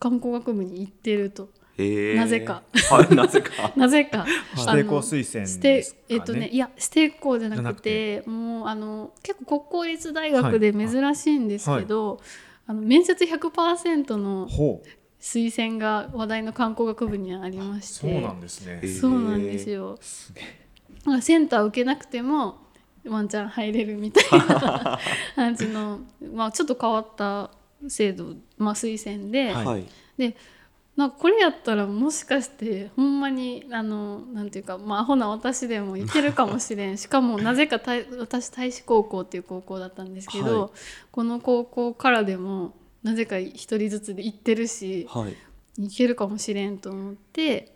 [0.00, 1.48] 観光学部に行ってると。
[1.78, 2.64] なぜか。
[2.90, 3.72] はいなぜか。
[3.76, 4.26] なぜか。
[4.58, 6.04] 指あの定校推薦してですかね。
[6.08, 12.20] えっとねいや指定校じゃなくてもうあの結構国公立大学で珍しいんですけど、
[12.66, 14.88] あの面接100%のほう。
[15.20, 18.08] 推薦が話題の観光学部にはありまして。
[18.10, 18.82] そうなんですね。
[19.00, 19.96] そうなんですよ。
[21.20, 22.56] センター受けなくても
[23.06, 24.98] ワンチャン入れるみたいな
[25.34, 26.00] 感じの、
[26.32, 27.50] まあ、ちょっと変わった
[27.88, 29.66] 制度、まあ、推薦で、はい。
[29.66, 29.86] はい
[30.18, 30.36] で
[30.96, 36.98] なこれやったらもしかしてほんまにあのなんていうか、まあ、アホな私でもいけるかもしれん。
[36.98, 40.70] しかもなぜかたい私大使高校っていう高校だったんですけど、はい。
[41.10, 45.36] この高校からでもなぜか一人ずつで行ってるしはい。
[45.78, 47.74] いけるかもしれんと思って。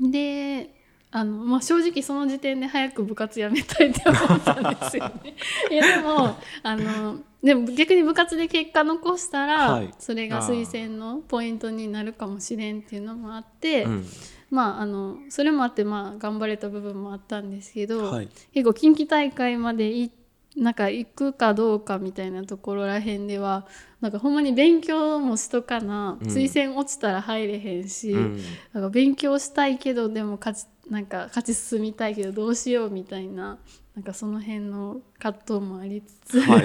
[0.00, 0.70] で
[1.12, 5.34] あの、まあ、正直その時点で早く部活やめたいって思ったんですよね。
[5.70, 9.94] いやでもあのでも逆に部活で結果残したら、はい。
[9.98, 14.06] それが推薦のポイントになるかもしれんっていうのもあって、うん。
[14.50, 18.28] まああのそれもあってまあ頑張れた部分もあったんですけど、はい。
[18.52, 20.12] 結構近畿大会までい
[20.56, 23.66] なんか行くかどうかみたいなところらへんでは
[24.00, 26.28] なんかほんまに勉強もしとかな、うん。
[26.28, 28.42] 推薦落ちたら入れへんし、うん。
[28.72, 33.58] なんか勉強したいけどでも勝ちなんか勝ち進みたいけどどうしようみたいな
[33.94, 36.64] なんかその辺の葛藤もありつつ、はい。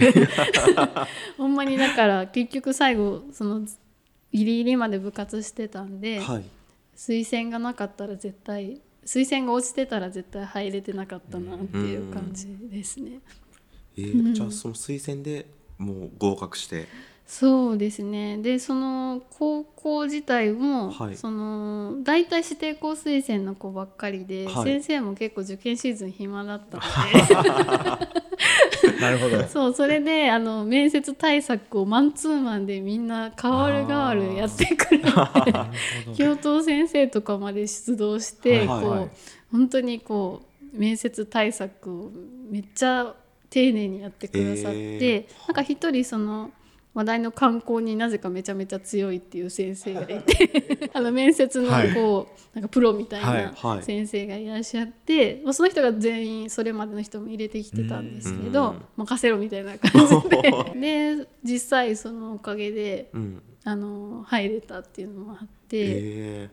[1.38, 3.62] ほんまにだから結局最後その
[4.32, 6.44] ギリギリまで部活してたんで、はい。
[6.96, 13.20] 推薦がなかったら絶対推薦が落ちてたら絶対入れてなかったなっていう感じですね。
[13.98, 15.46] えーじゃあその推薦で
[15.78, 16.88] もう合格して
[17.28, 18.38] そうですね。
[18.38, 21.18] でその高校自体も、はい。
[21.18, 24.64] その大体指定校推薦の子ばっかりで、はい。
[24.64, 26.84] 先生も結構受験シーズン暇だったの
[28.06, 28.16] で。
[29.02, 29.44] なるほど。
[29.50, 35.10] そうそれであの面接対策をマンツーマンでみんな変わる変わるやってくれて
[36.16, 39.00] 教頭先生とかまで出動して、こうはい。
[39.00, 39.10] はい
[39.56, 40.42] 本当にこ
[40.74, 42.12] う面接対策を
[42.50, 43.16] めっちゃ
[43.50, 46.52] 丁寧にやってくださって、えなんか一人その
[46.96, 51.94] 話題の観光になぜかめちゃめちゃ強いっていう先生がいて あの面接のはい。
[51.94, 53.44] こう、なんかプロみたいはい。
[53.44, 53.84] なはい。
[53.84, 58.82] 先生がいらっしゃって、まあその人が全員それまでの人も入れてきてたんですけどうん。
[58.96, 60.54] 任せろみたいな感じで。
[61.20, 63.42] で実際そのおかげでうん。
[63.66, 66.50] あの入れたっていうのもあって。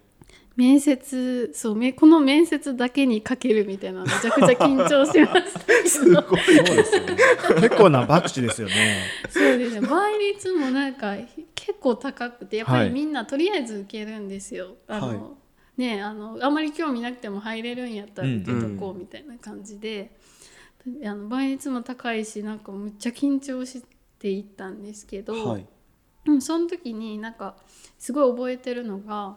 [0.58, 7.16] え面接そうめこの面接だけにかけるみたいなめちゃくちゃ緊張しましたけどそうですよね。
[7.60, 9.02] 結構な博打ですよね。
[9.30, 9.80] そうです。
[9.80, 11.16] ね倍率もなんか
[11.54, 12.88] 結構高くてやっぱはい。
[12.88, 14.76] りみんなとりあえず受けるんですよ。
[14.88, 15.18] あのはい。
[15.80, 20.14] ねあのあんまり興味なくても入れるんやったら受けとこうみたいな感じで、
[21.04, 23.82] あの倍率も高いしなんかむっちゃ緊張し
[24.18, 25.66] ていったんですけど、ーはい。
[26.26, 27.56] うん、その時になんか
[27.98, 29.36] すごい覚えてるのが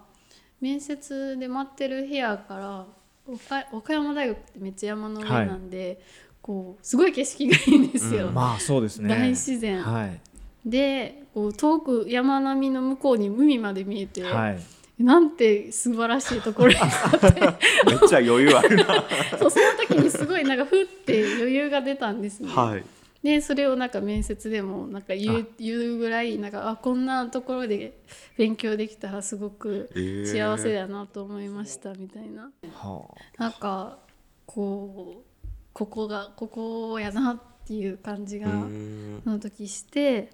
[0.60, 2.86] 面接で待ってる部屋から
[3.26, 6.00] 岡岡山大学ってめっちゃ山の上なんで、
[6.40, 8.28] こうすごい景色がいいんですよ。
[8.28, 8.34] うん。
[8.34, 9.08] まあそうですね。
[9.08, 9.82] 大自然。
[9.82, 10.20] はい。
[10.64, 14.58] でこう遠く山並みの向こうに海まで見えて、はい。
[15.02, 17.40] なんて素晴らしいところやなって。
[17.86, 19.04] めっちゃ余裕あるな。
[19.38, 22.48] そうその時にすごいなんかふって余裕が出たんですね。
[22.48, 22.84] はい
[23.26, 27.98] でそれをなんか面接でもなんか言う言うぐらいなんかあこんなところで
[28.38, 29.98] 勉強できたらすごくえ。
[29.98, 33.08] ー幸せだなと思いましたみたいな、は
[33.38, 33.98] なんか
[34.44, 39.22] こうここがここやなっていう感じがうーん。
[39.24, 40.30] その時して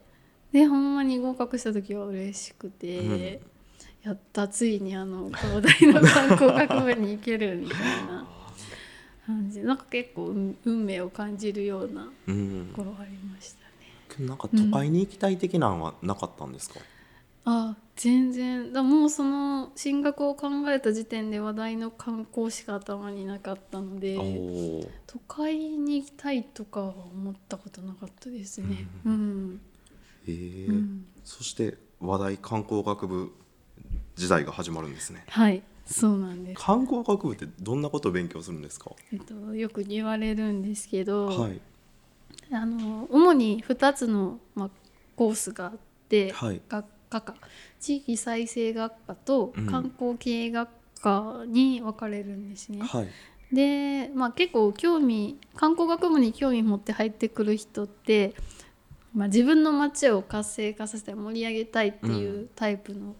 [0.53, 3.41] でほんまに合格した時は嬉しくて、
[4.03, 8.27] やったついにあの東大の観光学部に行けるみたいな
[9.27, 9.61] 感じ。
[9.61, 12.71] なんか結構運運命を感じるようなうん。
[12.75, 13.73] ところありましたね。
[14.09, 16.81] けどなんか都会に行きたい的なのはなかったんですか、
[17.45, 18.73] あ全然。
[18.73, 24.17] だもうその進学を考えた時点で話題の観光しか頭になかったので
[25.07, 28.87] 都会に行きたいとかは思ったことなかったですね。
[29.05, 29.61] うん、
[30.27, 30.69] えー。
[30.69, 31.07] うん。
[31.25, 33.33] そして話題観光学部
[34.17, 35.25] 時代が始まるんですね。
[35.29, 38.93] はいそうなんです、観光学部ってどんなことを勉強するんですか？
[39.13, 41.61] えっと、よく言われるんですけど、はい。
[42.51, 44.71] あの主に2つの、まあ、
[45.17, 45.73] コースがあっ
[46.09, 46.61] て、はい。
[46.69, 47.35] 学科か。
[47.81, 49.67] 地域再生学科とうん。
[49.67, 50.69] 観光経営学
[51.01, 52.81] 科に分かれるんですね。
[52.83, 53.09] はい。
[53.55, 58.35] で、まあ、結構興味観光学部に興味持って入ってくる人って、
[59.15, 63.15] まあ、自分の街を活性化させて盛り上げたいっていうタイプの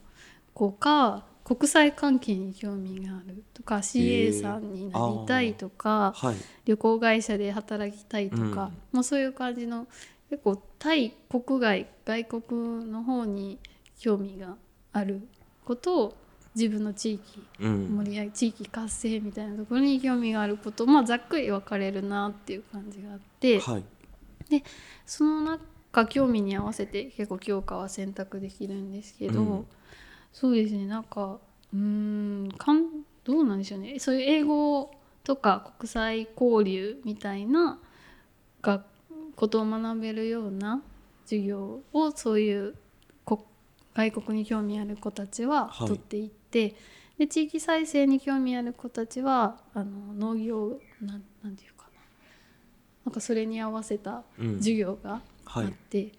[0.55, 6.37] 子か、国際関係に興味があるとか CA さんになりたいとか、はい。
[6.65, 8.51] 旅行会社で働きたいとか、うん。
[8.53, 9.87] まあ、そういう感じの
[10.31, 13.59] 結構対国外外国の方に
[13.99, 14.57] 興味が
[14.93, 15.29] ある
[15.65, 16.17] ことを
[16.55, 17.97] 自分の地域うん。
[17.99, 23.85] 盛り上げ地域活性みたいなところに興味があることまあざっくり分かれるなっていう感じがあってはい。
[25.07, 25.59] その
[25.93, 29.67] 中興味に合わせて結構教科は選択できるんですけど、うん
[30.33, 30.87] そうですね。
[30.87, 31.39] なんか
[31.73, 32.87] うーんかん
[33.25, 33.99] どうなんでしょうね。
[33.99, 34.91] そういう英語
[35.25, 37.79] とか国際交流みたいな
[38.61, 38.85] が
[39.37, 40.83] ことを学べるような
[41.25, 42.75] 授業をそういう
[43.25, 43.47] こ
[43.95, 45.89] 外国に興味ある子たちははい。
[45.89, 46.75] 取っていって、
[47.19, 52.01] で地域再生に興味ある子たちはあの農業なんなんていうかな。
[53.07, 54.57] なんかそれに合わせたうん。
[54.59, 55.69] 授業があはい。
[55.69, 56.13] って、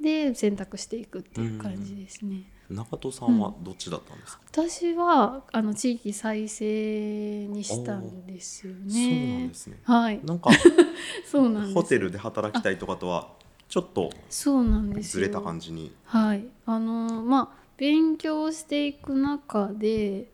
[0.00, 2.50] で選択していくっていう感じですね。
[2.70, 8.90] 中戸さんはどっちだったんですか、私はあの地域再生にしたんですよね。
[8.90, 10.50] そうなんですねはい、なんか
[11.30, 11.72] そうなん。
[11.72, 13.28] ホテルで働きたいとかとは
[13.68, 15.20] ちょっとそうなんですよ。
[15.22, 20.30] ずれた感じにはい、あのまあ勉強していく中で、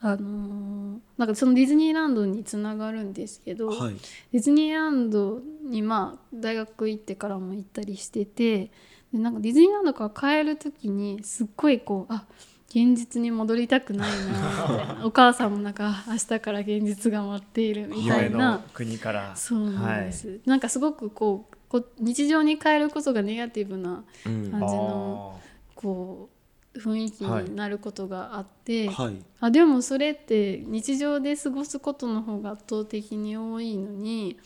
[0.00, 3.96] あのなんかそのディズニーランドにつながるんですけど、はい
[4.32, 8.70] ディズニーランドにまあ大学行ってからも行ったりしてて
[9.12, 12.24] でなんかディズニーランドから帰る時にすっごいこうあ
[12.68, 14.26] 現実に戻りたくないな
[14.70, 15.06] みたいな。
[15.06, 19.34] お母さんもなんかあ明日から現実が待っているみたいな、国から。
[19.36, 24.50] そうなんです、なんかすごくこうこ日常に変えることがネガティブなうん。
[24.50, 25.40] 感じの
[25.74, 26.28] こ
[26.74, 29.16] う雰囲気になることがあって、はい。
[29.40, 34.38] あでもそれって日常で過ごすことの方が圧倒的に多いのに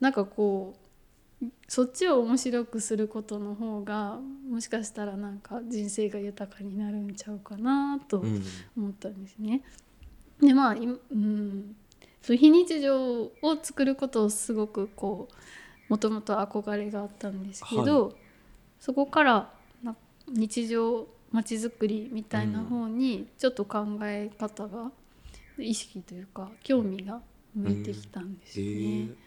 [0.00, 0.85] なんかこう
[1.68, 4.18] そっちを面白くすることの方が
[4.48, 8.42] もしかしたらなんか人生が豊かになるんちゃうかなとうん
[8.76, 9.62] 思ったんですね。
[10.40, 11.76] でまあいうん
[12.22, 13.30] そう非日常を
[13.62, 15.34] 作ることをすごくこう
[15.88, 18.16] もともと憧れがあったんですけど、
[18.80, 19.94] そこからな
[20.28, 24.90] 日常まちづくりみたいな方にちょっと考え方が、
[25.58, 27.20] 意識というか興味が
[27.54, 28.64] 向いてきたんですね。
[28.64, 29.25] ーえ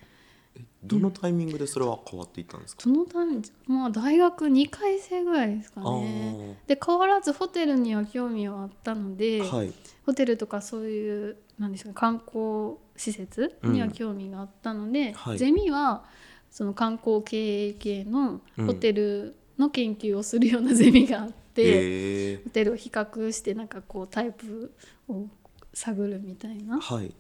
[0.84, 6.58] どのタイミングでそれは変わっていったんですか、そのためにまあ大学2回生ぐらいですかあね。
[6.68, 9.74] で変わらずホテルには興味はあったので、あはい。
[10.06, 15.38] ホテルとかそういうなんですか観光施設には興味があったので、はい。
[15.38, 16.06] ゼミは
[16.50, 18.66] その観光経営系のうん。
[18.68, 22.44] ホテルの研究をするようなゼミがあって、えー。
[22.44, 24.74] ホテルを比較してなんかこうタイプ
[25.10, 25.26] を
[25.74, 26.80] 探るみたいな。
[26.80, 27.14] はい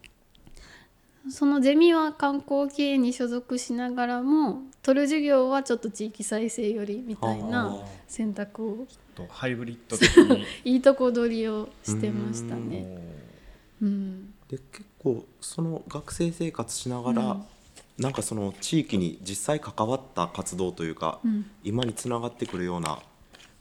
[1.31, 7.83] そのゼミは観光系に所属しながらも取る授業はちょっと地域再生寄りみたいあなー。
[8.07, 10.45] 選択をとハイブリッド的に。
[10.65, 12.87] いいとこ取りをしてましたね。
[13.81, 14.33] うん。
[14.47, 17.43] で結構その学生生活しながら、うん。
[17.97, 21.45] なんかその地域に実際関わった活動というか、うん。
[21.63, 22.99] 今につながってくるような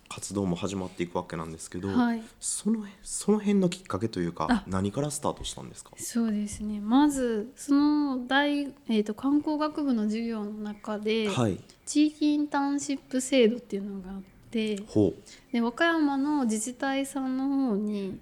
[0.09, 2.23] 活動も始まっていくわけなんですけど、はい。
[2.40, 4.64] そのその辺のきっかけというかあ。
[4.66, 5.90] 何からスタートしたんですか？
[5.97, 6.81] そうですね。
[6.81, 11.59] まずその大、えー、と観光学部の授業の中で、はい。
[11.85, 15.14] 地域インターンシップ制度っていうのがあってほ
[15.53, 18.18] で和歌山の自治体さんの方に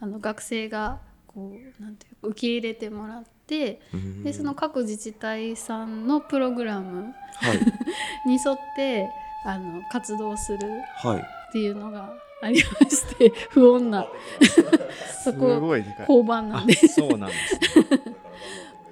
[0.00, 3.80] あの学生がこうなんていうか受け入れてもらって
[4.22, 7.58] でその各自治体さんのプログラムはい。
[8.26, 9.08] に沿って
[9.44, 10.58] あの活動する
[10.96, 11.18] はい。
[11.18, 14.06] っていうのがありまして 不穏な。
[15.22, 16.74] そすこ交番なんで。
[16.74, 18.16] あそうなんですね。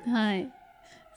[0.13, 0.51] はい、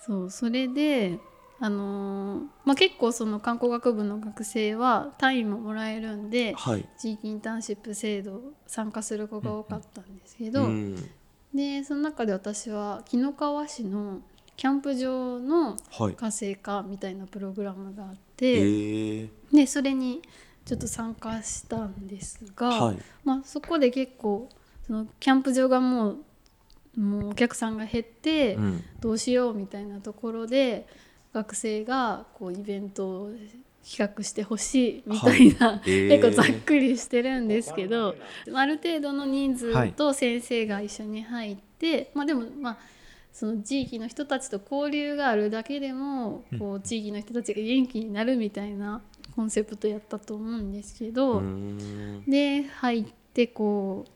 [0.06, 1.20] そうそれで、
[1.60, 6.86] あのーまあ、結構その観光学部の学生は単位ももらえるんではい。
[6.98, 10.96] 地域インターンシップ制度参加する子が多かったんですけど、うん。
[11.54, 14.22] でその中で私は紀の川市の
[14.56, 16.14] キャンプ場のはい。
[16.16, 20.22] 活性化みたいなプログラムがあっえて、ー、でそれに
[20.66, 22.98] ちょっと参加したんですが、はい。
[23.24, 24.50] まあ、そこで結構
[24.88, 26.18] そのキャンプ場がもう
[26.96, 28.84] もうお客さんが減って、うん。
[29.00, 30.88] どうしようみたいなところで
[31.34, 33.32] 学生がこうイベントを
[33.84, 36.22] 企画してほしいみたいな、えー。
[36.22, 38.16] 結構ざっくりしてるんですけど、
[38.54, 42.78] ある程度の人数と先生が一緒に入って、まあでもまあ
[43.34, 49.02] その地域の人たちと交流があるだけでもこう地域の人たちが元気になるみたいな
[49.36, 51.42] コンセプトやったと思うんですけど。
[52.28, 54.14] で入ってこう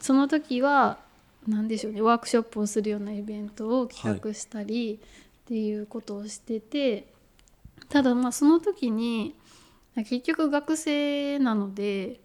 [0.00, 0.98] その時は
[1.46, 7.06] 何でしょうねワークショップをするようなイベントを企画したりっていうことをしてて、
[7.88, 9.34] ただまあその時に
[9.96, 12.20] 結局学生なので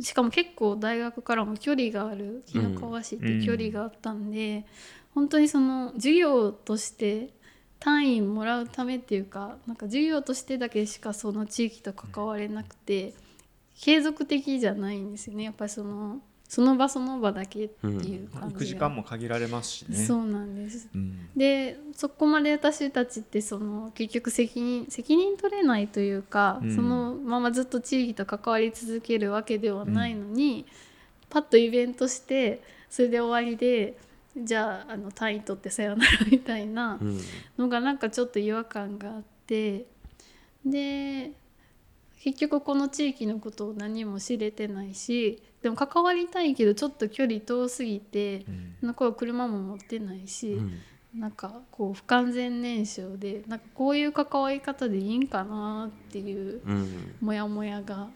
[0.00, 4.66] しかも結構大学からも距離がある紀の川市って距離があったんで、
[5.16, 7.30] 本当にその授業として
[7.80, 13.14] 単位もらうためっていうかなんか授業としてだけしかその地域と関われなくて、
[13.80, 15.44] 継続的じゃないんですよね。
[15.44, 19.96] やっぱりそのその場その場だけっていう感じが、行く時間も限られますしね。
[19.96, 20.88] そうなんです。
[20.94, 21.30] うん。
[21.34, 26.76] でそこまで私たちってその結局責任責任取れないというか、うん。
[26.76, 30.66] そのままずっと地域と関わり続けるわけではないのに、
[31.30, 33.96] パッとイベントしてそれで終わりで
[34.36, 37.20] じゃああの単位取ってさよならみたいなうん
[37.56, 39.86] のがなんかちょっと違和感があって
[40.64, 41.32] で
[42.20, 48.44] 結局この地域のことを何も知れてないしでも関わりたいけどちょっと距離遠すぎて
[48.82, 50.52] うん車も持ってないし。
[50.52, 50.72] うん
[51.14, 58.10] なんかこう不完全燃焼でなんかこういう関わり方でいいんかなっていううんモヤモヤが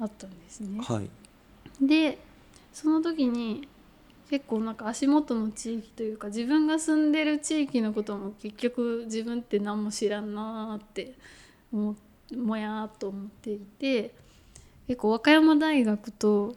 [0.00, 0.80] あったんですね。
[0.80, 1.10] はい
[1.86, 2.18] で
[2.72, 3.68] その時に
[4.28, 11.14] 結構なんか足元の地域というか自分が住んでる地域のことも結局自分って何も知らんなーって
[11.72, 11.94] 思っ
[12.34, 14.14] もやーっと思っていて
[14.88, 16.56] 結構和歌山大学と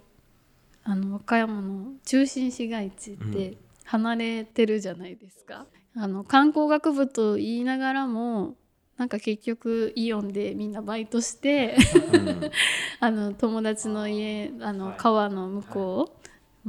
[0.84, 5.66] あの和歌山の中心市街地って離れてるじゃないですか。
[5.96, 8.56] あの観光学部と言いながらも
[8.98, 11.76] なんか結局イオンでみんなバイトして
[12.14, 12.52] うん。
[13.02, 14.96] あの友達の家あのはい。
[14.98, 16.19] 川の向こう、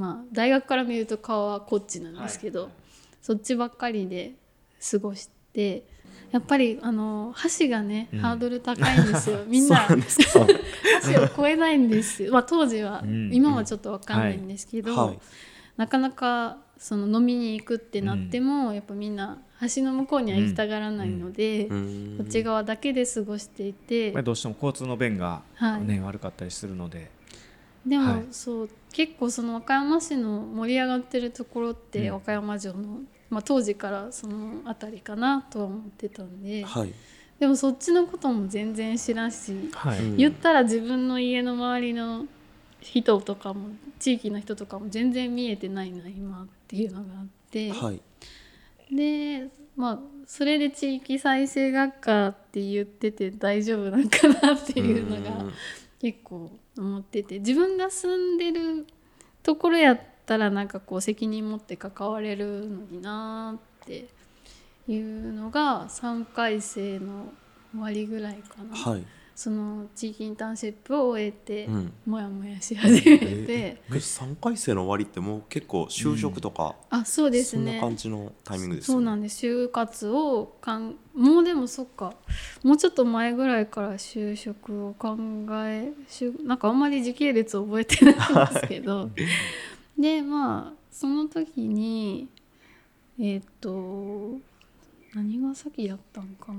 [0.00, 2.70] まあ大学から見ると川はこっちなんですけど、はい
[3.20, 4.32] そっちばっかりで
[4.90, 5.84] 過ごして
[6.32, 8.18] やっぱりあの橋がね、うん。
[8.20, 9.44] ハードル高いんですよ。
[9.48, 9.88] みんな。
[9.88, 10.18] そうなんです。
[10.38, 10.46] か
[11.12, 12.22] 橋を越えないんです。
[12.22, 13.30] よ、まあ、当時は、うん。
[13.32, 15.18] 今はちょっと分かんないんですけど、はい。
[15.76, 19.38] なかなかその飲みに行くってなっても、やっぱみんな
[19.74, 22.14] 橋の向こうには行きたがらないので、うん。
[22.18, 25.84] こっち側だけで過ごしていて、まあどうしても交通の便が、はい。
[25.84, 27.10] ね悪かったりするので
[27.86, 28.26] でも、はい。
[28.30, 32.14] そう結構その和歌山市の盛り上がってるところって、うん。
[32.14, 33.00] 和歌山城の、
[33.30, 36.92] まあ、当時からその辺りかなとは思ってたんで、はい。
[37.38, 40.16] でもそっちのことも全然知らんし、はい、うん。
[40.16, 42.26] 言ったら自分の家の周りの
[42.80, 43.68] 人とかも
[43.98, 48.00] 地域の人とかも全然見えてないな今っていうのがあって、はい。
[48.94, 55.44] でまあそれで地域再生学科って言ってて大丈夫なんかなっていうのが。
[55.44, 55.52] うん。
[56.00, 56.50] 結構
[56.80, 58.86] 思ってて自分が住んでる
[59.42, 64.08] ところやったらなんかこう責任持って関われるのになーって
[64.88, 67.32] いうのが3回生の
[67.72, 69.04] 終わりぐらいかな、はい。
[69.40, 71.92] その地域インターンシップを終えて、うん。
[72.04, 79.46] もやもやし始めて、え3回生の終わりってもう結構就職とか、あそうですそんなね感じのタイミングですそうなんです。
[79.46, 82.12] 就活をかんもうでもそっか。
[82.62, 85.16] もうちょっと前ぐらいから就職を考
[85.66, 85.90] え
[86.44, 89.08] なんかあんまり時系列覚えてないんですけど。
[89.98, 92.28] でまあその時に
[93.18, 94.38] えっ、と
[95.14, 96.58] 何が先やったんかな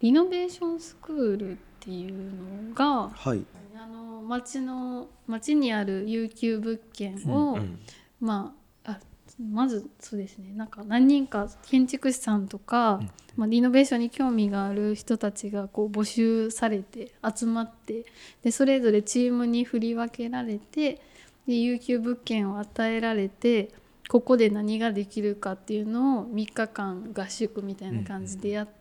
[0.00, 3.44] リノベーションスクールっていうのがはい、
[3.76, 7.78] あの町の町にある有給物件を、うん
[8.20, 8.98] まああ
[9.38, 10.52] まずそうですね。
[10.54, 13.00] なんか何人か建築士さんとか、
[13.36, 18.06] まあ、リノベーションに興味がある人たちがこう募集されて集まって
[18.42, 21.00] でそれぞれチームに振り分けられて
[21.46, 23.70] で有給物件を与えられて
[24.08, 28.72] ここで何ができるかっていうのを3日間合宿みたいな感じでやって。
[28.72, 28.77] うん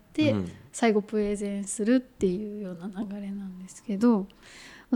[0.72, 4.28] 最後プレゼンするっていうような流れなんですけど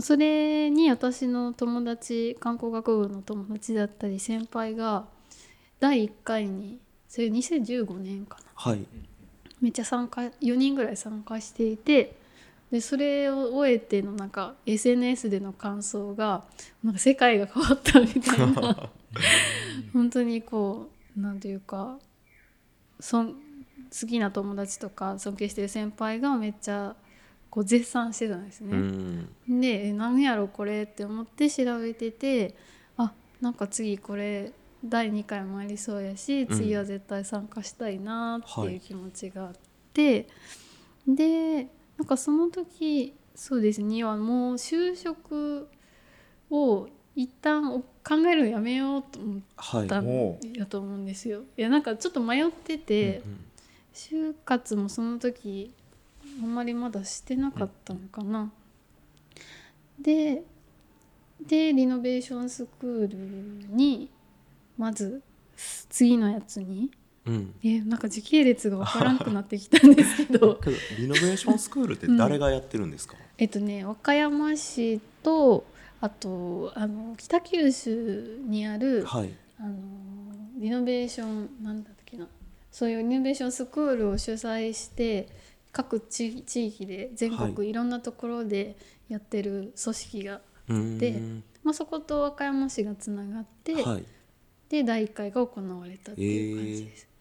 [0.00, 5.04] それに私の友達観光学部の友達だったり先輩が
[5.80, 8.44] 第1回にそれ2015年かな。
[8.54, 8.86] はい。
[9.60, 12.16] めっちゃ参加4人ぐらい参加していて
[12.70, 16.44] でそれを終えてのなんか SNS での感想が
[16.82, 18.90] なんか世界が変わったみたいな。
[19.92, 21.98] 本当にこうなんていうか
[22.98, 23.34] そん
[24.00, 26.96] 好きな友達とか尊敬してる先輩がめっちゃ
[27.50, 28.76] こう絶賛してたんですうね。
[28.76, 29.60] ん。
[29.60, 32.54] でえ何やろこれって思って調べてて
[32.96, 34.52] あなんか次これ
[34.84, 36.56] 第2回もありそうやしうん。
[36.56, 39.52] 次は絶対参加したいなってはいいう気持ちがあっ
[39.92, 40.26] て、
[41.06, 41.68] で
[41.98, 45.68] なんかその時そうですねはもう就職
[46.50, 51.42] を一旦お考えるのやめようと思っはいたんおやと思うんですよ。
[51.58, 53.44] いやなんかちょっと迷ってて、うん
[53.92, 55.74] 就活もその時
[56.42, 58.50] あんまりまだしてなかったのかな。
[60.00, 60.42] で
[61.40, 64.08] でリノベーションスクールに
[64.78, 65.22] まず
[65.88, 66.90] 次のやつに
[67.26, 67.54] うん。
[67.62, 70.60] えなんか時系列がわからんくなってきたんですけど。
[70.98, 75.64] リノベーションスクールって誰がやってるんですか、えっとね和歌山市と
[76.00, 79.32] あとあの北九州にある、はい。
[79.58, 79.76] あの
[80.58, 82.01] リノベーションなんだっけな
[82.72, 85.28] そういうリノベーションスクールを主催して
[85.70, 87.72] 各地地域で全国、、はい。
[87.72, 88.76] ろんなところで
[89.08, 90.98] やってる組織が、うーん。
[90.98, 91.20] で
[91.62, 94.04] まあ、そこと和歌山市がつながって、はい。
[94.68, 97.02] で第1回が行われたっていう感じです。
[97.04, 97.11] は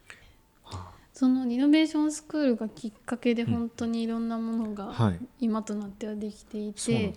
[1.14, 5.20] そのリノベーションスクールがきっかけで本当にいろんなものがはい。
[5.40, 7.14] 今となってはできていて、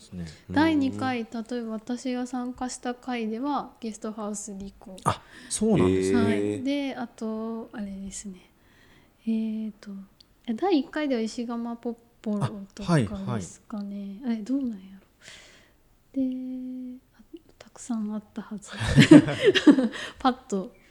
[0.51, 8.51] 第2回例えば私が参加した回ではゲストハウスリコあそうなんですね、はい、であとあれですね。
[9.27, 9.91] えっ、と
[10.55, 14.77] 第1回では石窯ポッポロとかですかね、あれどうなんや
[16.15, 16.23] ろ。
[16.23, 17.23] であ
[17.59, 18.71] たくさんあったはず。
[20.19, 20.84] パッとはい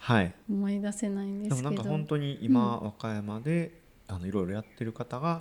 [0.50, 1.82] 思い出せないんでですもけど。
[1.82, 5.40] なんか本当に今、和歌山であのいろいろやってる方が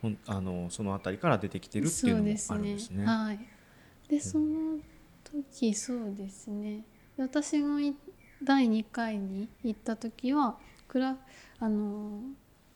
[0.00, 3.04] ほんあのその辺りから出てきてるっていうのもあるんですね。
[3.04, 3.38] はい、
[4.08, 4.78] でその
[5.24, 6.84] 時そうですね。
[7.16, 7.94] で私がい
[8.42, 10.56] 第2回に行った時は
[10.88, 11.16] クラ
[11.58, 12.22] あの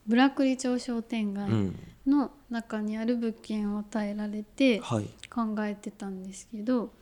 [0.07, 5.09] ブラックリ町商店街うんの中にある物件を与えられてはい。
[5.31, 6.93] 考えてたんですけど、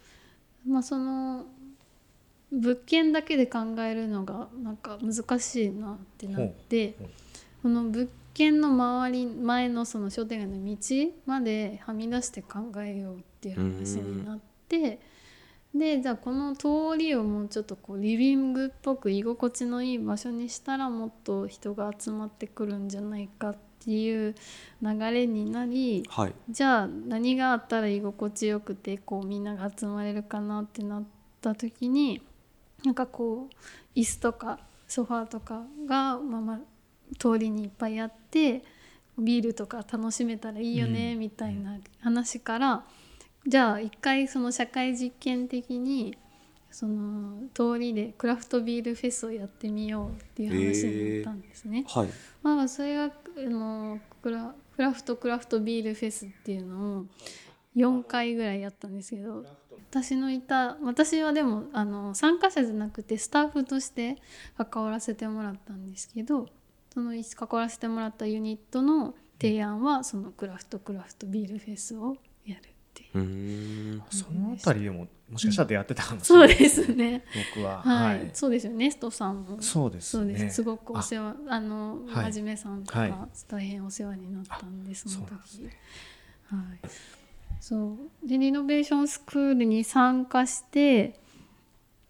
[0.66, 1.44] まあその
[2.52, 6.94] 物件だけで考えるのがなんか難しいなってなって
[7.62, 14.38] この物件の周り前のその商店街の道まではみ出して考えようっていう話になっ
[14.68, 15.00] て
[15.74, 24.34] でじゃあこの通りをもうちょっとこうリビングっぽく居心地のいい場所にしたらもっと人が集まってくるんじゃないかっていう
[24.82, 26.34] 流れになりはい。
[26.50, 31.04] じゃあ何があったら居心地よくてこうみんなが集まれるかなってなっ
[31.40, 32.20] た時に
[32.84, 34.58] なんかこう椅子とか
[34.88, 36.58] ソファーとかが、まあまあ、
[37.18, 38.62] 通りにいっぱいあって
[39.18, 41.18] ビールとか楽しめたらいいよねうん。
[41.18, 42.84] みたいな話から、
[43.46, 46.16] じゃあ一回その社会実験的に
[46.70, 51.84] その通りでクラフトビールフェスをやってみようっていう話になったんですね。
[51.88, 52.08] はい。
[52.42, 57.06] まあそれがあのクラクラフトクラフトビールフェスっていうのを
[57.76, 59.44] 4回ぐらいやったんですけど
[59.90, 64.16] 私のいた私はでもあの参加者じゃなくてスタッフとして
[64.56, 66.48] 関わらせてもらったんですけど
[66.92, 72.16] その関わらせてもらったユニットの提案はそのクラフトクラフトビールフェスを
[72.46, 72.62] やるっ
[72.94, 74.02] ていう。
[74.10, 77.24] その辺りでももしかしたら出会ってたかもしそうれない、ですね。
[77.54, 78.90] 僕は、はい、そうですよね。
[78.90, 80.56] ストさんもそうですねそうです。
[80.56, 85.64] すごくお世話あの、はい真面目さんとはいか大変お世話になったんで、そのそうなんです時。
[85.64, 85.70] は
[86.74, 87.21] い。
[87.62, 88.28] そう。
[88.28, 91.20] でリノベーションスクールに参加して、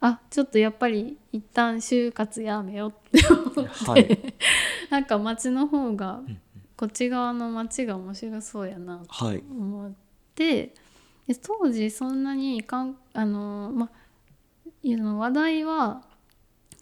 [0.00, 3.26] あちょっとやっぱり一旦就活やめようって。
[3.28, 4.34] 思って、はい。
[4.88, 6.40] なんか町の方がん
[6.74, 9.42] こっち側の町が面白そうやなはい。
[9.50, 9.92] 思っ
[10.34, 10.74] て
[11.26, 13.90] で当時そんなにかんあの、ま、
[14.82, 16.02] いや話題は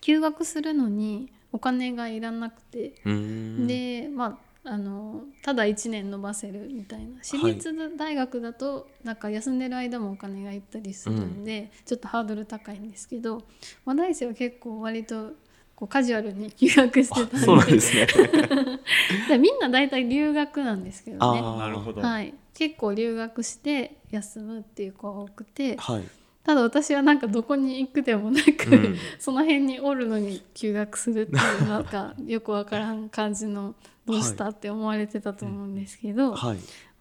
[0.01, 7.19] 休学するのにお金がいらなくて、でまああのただ1年延ばせるみたいな。
[7.25, 13.43] 私立大学だとなんか休んでる間もお金がいったりするんで、ちょっとハードル高いんですけど
[13.85, 15.33] 話題生は結構割と
[15.75, 17.37] こうカジュアルに休学してたんで。
[17.37, 18.07] あそうなんですね。
[19.29, 21.43] でみんな大体留学なんですけどね。
[21.43, 26.05] なるほど、はい、結構留学して休むっていう子が多くてはい。
[26.45, 28.97] ただ私はなんかどこに行くでもなく、うん。
[29.19, 33.75] その辺におるのに休学するっていうなんかよくわからん感じの
[34.11, 36.59] どうしたって思われてたと思うんですけど、はい。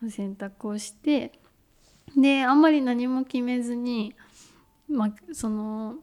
[0.10, 1.34] 選択をして
[2.16, 4.16] であんまり何も決めずに、
[4.88, 5.96] まあ、その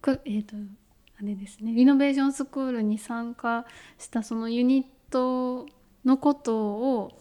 [0.00, 0.56] くえっ、と
[1.18, 3.66] あれですねリノベーションスクールに参加
[3.98, 5.66] したそのユニット
[6.04, 7.12] のことを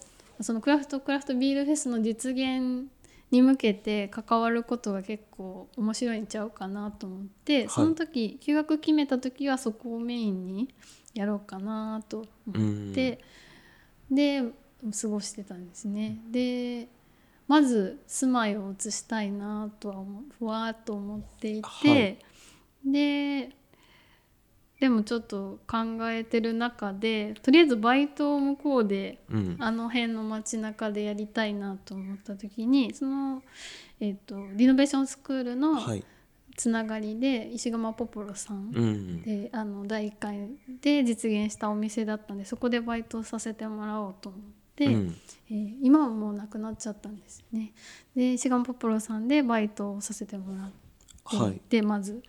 [0.41, 2.87] そのクラフトクラフトビールフェスの実現
[3.31, 7.69] に向けて関わることが結構面白いんちゃうかなと思って、い。
[7.69, 10.69] その時休学決めた時はそこをメインに
[11.13, 13.19] やろうかなと思って、
[14.09, 14.43] で
[15.01, 16.19] 過ごしてたんですね。
[16.31, 16.87] で
[17.47, 20.03] まず住まいを移したいなとは
[20.39, 22.17] ふわっと思っていて、はい。
[22.85, 23.51] で
[24.79, 25.77] でもちょっと考
[26.11, 29.55] えてる中でとりあえずバイトを向こうでうん。
[29.59, 33.43] あの辺の街中でやりたいなと思った時にその、
[33.99, 36.03] えっとリノベーションスクールのはい
[36.55, 39.21] つながりで石窯ポポロさんうん。
[39.21, 40.49] であの第1回
[40.81, 44.41] で実現したお店だったんでそこでバイトをさせてもらおうと思っ
[44.75, 45.15] て、うん。
[45.49, 47.73] えー今はもうなくなっちゃったんですよね。
[48.15, 51.61] でシガンポポロさんでバイトをさせてもらって、はい。
[51.69, 52.21] でまず。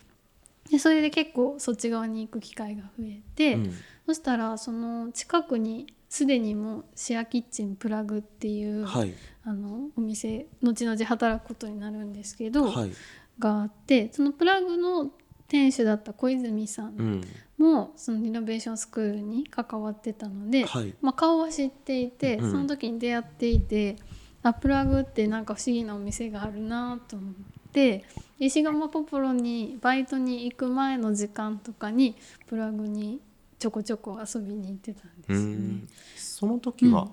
[0.71, 3.73] でそれで結構そっち側に行く機会が増えて、うん。
[4.07, 9.15] そしたらその近くにすでにもうシェアキッチンプラグっていう、はい。
[9.47, 12.93] あのお店後々働くことになるんですけど、はい
[13.39, 15.11] があってそのプラグの
[15.49, 17.21] 店主だった小泉さんうん。
[17.57, 20.93] もそのリノベーションスクールに関わってたので、はい。
[21.01, 22.51] まあ、顔は知っていて、うん。
[22.51, 23.97] その時に出会っていて
[24.45, 27.35] あプラグってなんか不思議なお店があるなと思っ
[27.73, 28.05] て
[28.39, 32.15] 石窯ポポロにバイトに行く前の時間とかに
[32.47, 33.21] プラグに
[33.59, 35.55] ちょこちょこ遊びに行ってたんうですよね。
[35.57, 35.89] ん。
[36.17, 37.09] その時は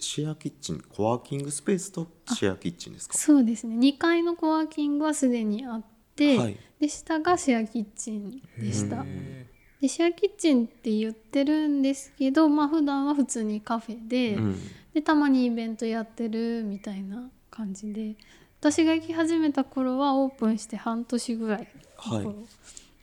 [0.00, 3.16] シェアキッチンコワーキングスペースとシェアキッチンですか？
[3.16, 3.76] そうですね。
[3.76, 5.84] 2階のコワーキングはすでにあっ
[6.16, 6.56] て、はい。
[6.80, 9.02] で下がシェアキッチンでした。
[9.04, 9.46] へ
[9.80, 14.58] でシェアキッチンって言ってるんですけどまあ普段は普通にカフェで,、うん。
[14.94, 18.16] でたまにイベントやってるみたいな感じで。
[18.60, 21.68] 私が行き始めた頃はオープンして半年ぐらい
[22.06, 22.24] のはい。
[22.24, 22.34] 頃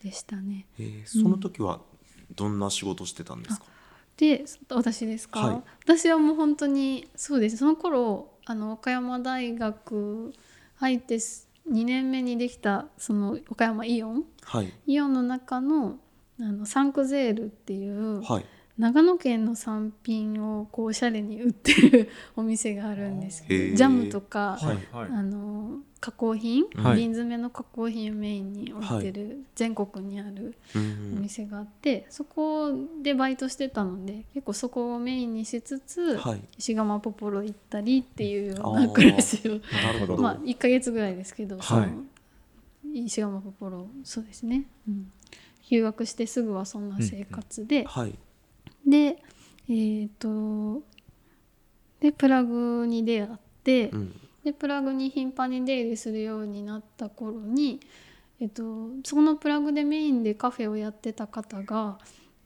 [0.04, 0.68] でしたね。
[0.80, 1.82] えーその時は
[2.36, 3.66] どんな仕事してたんですか？
[4.18, 5.62] で私ですか、はい。
[5.84, 7.58] 私はもう本当にそうです。
[7.58, 10.34] その頃あの岡山大学
[10.76, 11.42] 入って2
[11.86, 14.24] 年目にできたその岡山イオン？
[14.44, 14.74] はい。
[14.88, 16.00] イオンの中の
[16.40, 18.46] あのサンクゼールっていうはい
[18.78, 24.96] 長野県の産品をこうおしゃれに売ってるお店があるんですジャムとか、はい。
[24.96, 25.10] はい。
[25.12, 26.98] あの加工品、はい。
[26.98, 29.02] 瓶詰めの加工品をメインに置い。
[29.02, 31.22] てる全国にあるうおん。
[31.24, 32.72] 店があって、そこ
[33.02, 36.42] でバイトしてたので結構そこをメインにしつつ、はい。
[36.60, 40.18] 石窯ポポロ行ったりっていうような暮らしをなるほど。
[40.18, 41.66] まあ1ヶ月ぐらいですけど、はい。
[41.66, 41.88] その
[42.94, 45.12] 石窯ポポロそうですね、うん、
[45.68, 48.14] 休学してすぐはそんな生活で、はい
[48.88, 49.22] で
[49.70, 50.82] えっ、と
[52.00, 53.30] でプラグに出会っ
[53.64, 54.20] て、うん。
[54.44, 57.82] でプラグに頻繁に出入りするようになった頃に、
[58.40, 58.64] えっと、
[59.04, 61.98] そのプラグでメインでカフェをやってた方が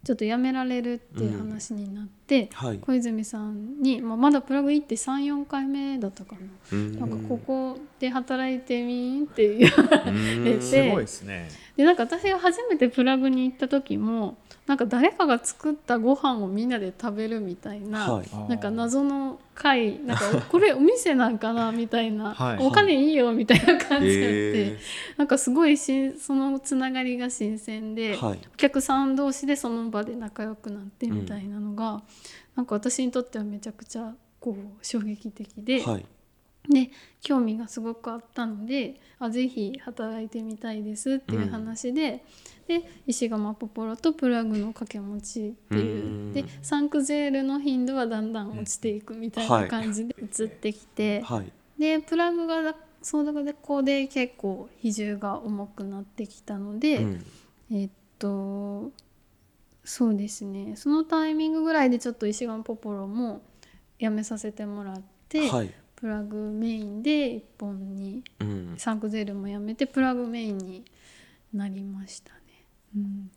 [0.03, 2.79] ちょっと辞められるっていう話になって、はい。
[2.79, 6.41] 小泉さんに、まあ、まだプラグ行って34回目だったかな。
[6.71, 6.99] うん。
[6.99, 9.71] なんかここで働いてみんっていう。
[10.07, 10.41] うん。
[10.43, 11.49] ですごいですね
[11.81, 18.29] でなんか私が初めてプラグに行った時もなんか誰かが作ったご飯をみんなで食べるみたいな、はい。
[18.47, 22.57] なんか謎の会 なんかこれお店なんかなみたいな、はい。
[22.59, 24.77] お金いいよみたいな感じで、え
[25.17, 28.39] なんかすごいしそのつながりが新鮮で、ーはい。
[28.53, 32.03] お客さん同士でその場で仲良くなってみたいなのが、
[32.55, 35.81] なんか私にとってはめちゃくちゃこう衝撃的で。
[35.81, 36.05] はい
[36.69, 36.91] で
[37.21, 42.23] 興味がすごくあったのであぜひ働いてみたいですっていう話で、
[42.67, 46.33] で石窯ポポロとプラグの掛け持ちっていう、うん。
[46.33, 51.51] でサンクゼールの頻度はだんだん落ちていくみたいな感じで移ってきて、はい。
[51.79, 53.25] でプラグがそ
[53.63, 57.25] こうで結構比重が重くなってきたので、うん。
[57.71, 57.89] えっ
[58.19, 58.91] と
[59.83, 60.75] そうですね。
[60.75, 63.41] そのタイミングぐらいでちょっと石窯ポポロも
[63.97, 65.49] やめさせてもらって。
[65.49, 68.73] はいプラグメインで1本にうん。
[68.77, 70.83] サンクゼールもやめてプラグメインに
[71.53, 72.39] なりましたね。
[72.95, 73.31] うん、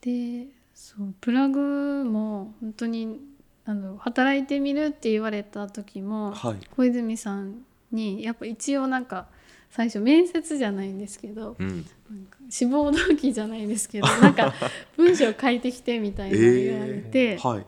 [0.00, 3.20] でそうプラグも本当に
[3.66, 6.56] あの働いてみるって言われた時も、はい。
[6.74, 7.58] 小泉さん
[7.92, 9.26] にやっぱ一応なんか
[9.68, 11.68] 最初面接じゃないんですけどうん。
[11.68, 14.54] なんか志望動機じゃないですけどなんか
[14.96, 17.66] 文章書いてきてみたいなの言われて、はい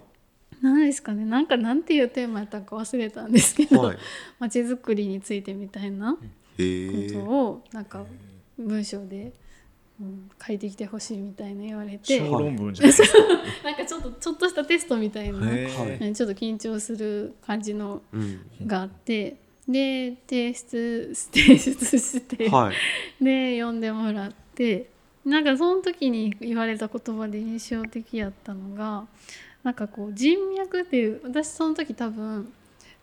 [0.62, 1.24] 何ですかね。
[1.24, 3.98] なんかなんていうテーマやったか忘れたんですけど、はい。
[4.38, 6.16] まちづくりについてみたいな
[6.58, 8.04] えことーをなんか
[8.58, 9.32] 文章で、
[10.00, 12.20] うん、書いてきてほしいみたいな言われて。
[12.20, 13.18] 小論文じゃないですか。
[13.64, 18.40] なんかちょっとちょっとしたテストみたいな、ちょっと緊張する感じのうん。
[18.66, 19.36] があって。
[19.68, 22.72] で提出 提出して、は
[23.20, 23.24] い。
[23.24, 24.90] で読んでもらって。
[25.26, 29.08] なんかその時に言われた言葉で印象的やったのが
[29.66, 32.52] なんかこう人脈っていう私その時多分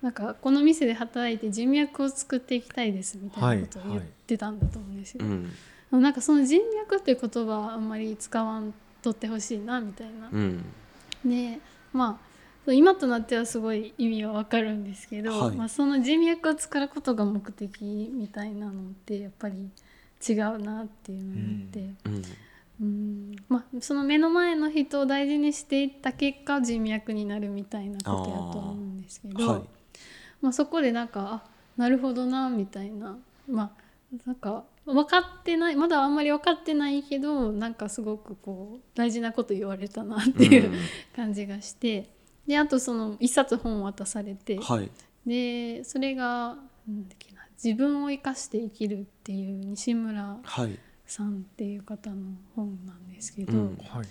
[0.02, 5.26] なんかこの店で働いて人脈を作っていきたいですみたいなことを言ってたんだと思うんですよ。
[5.26, 6.02] うん。
[6.02, 10.30] なんかその人脈っていう言葉はあんまり使わんとってほしいなみたいな。
[10.32, 10.64] うん。
[11.26, 11.60] で
[11.92, 12.18] ま
[12.66, 15.58] あ今となってはすごい意味はわかるんですけど、はい。
[15.58, 18.74] まあ、その人脈を作ることが目的みたいなのっ
[19.06, 19.70] てやっぱり
[20.26, 22.24] 違うなっていうのがあって、うん
[22.82, 23.36] うん。
[23.50, 29.62] まあ、その目の前の人を大事にしていった結果人脈になるみたいなことやと思うんですけどはい。
[30.42, 33.18] まあ、そこでなんかあなるほどなみたいな。
[33.50, 33.84] まあ
[34.26, 40.72] なんか分かってないまだあんまり分かってないけどなんかすごくこう大事なこと言われたなっていう、
[41.16, 42.10] 感じがして。
[42.46, 44.92] であとその一冊本を渡されて、はい。
[45.26, 46.58] でそれが
[46.88, 52.16] なんだっけな自分を生かして生きるっていう西村はいさんっていう方の
[52.56, 54.08] 本なんですけど、うんはい。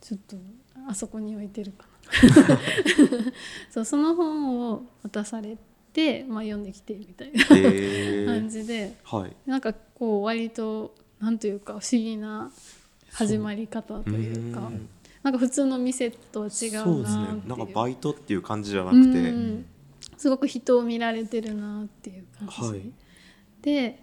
[0.00, 0.36] ちょっと
[0.88, 2.58] あそこに置いてるかな。
[3.70, 5.56] そうその本を渡され
[5.92, 9.36] て、まあ、読んできてみたいなへ感えじではい。
[9.46, 12.50] なんかこう割となんというか不思議な
[13.12, 14.88] 始まり方というかん
[15.22, 19.30] なんか普通の店とは違うなそうですねなんかバイトっていう感じじゃなうくて。
[19.30, 19.64] ん。
[20.16, 22.92] すごく人を見られてるなっていう感じ、はい。
[23.62, 23.98] で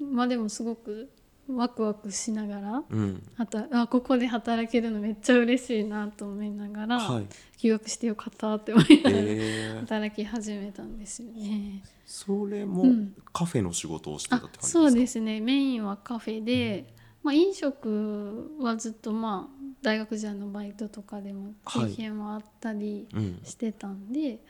[0.00, 1.10] まあでもすごく
[1.48, 3.22] ワクワクしながらうん。
[3.36, 7.26] はたあここで働けるのめっちゃ嬉しいなと思いながら、はい。
[7.58, 9.78] 休学してよかったって思いながら、へえ。
[9.80, 11.82] 働き始めたんですよね。
[12.04, 13.14] それもうん。
[13.32, 14.78] カフェの仕事をしてたっあて感じですか？
[14.80, 15.40] そうですね。
[15.40, 16.92] メインはカフェで、
[17.22, 24.40] まあ、飲食はずっとまあ大学時代のバイトとかでも経験はあったりうんしてたんで、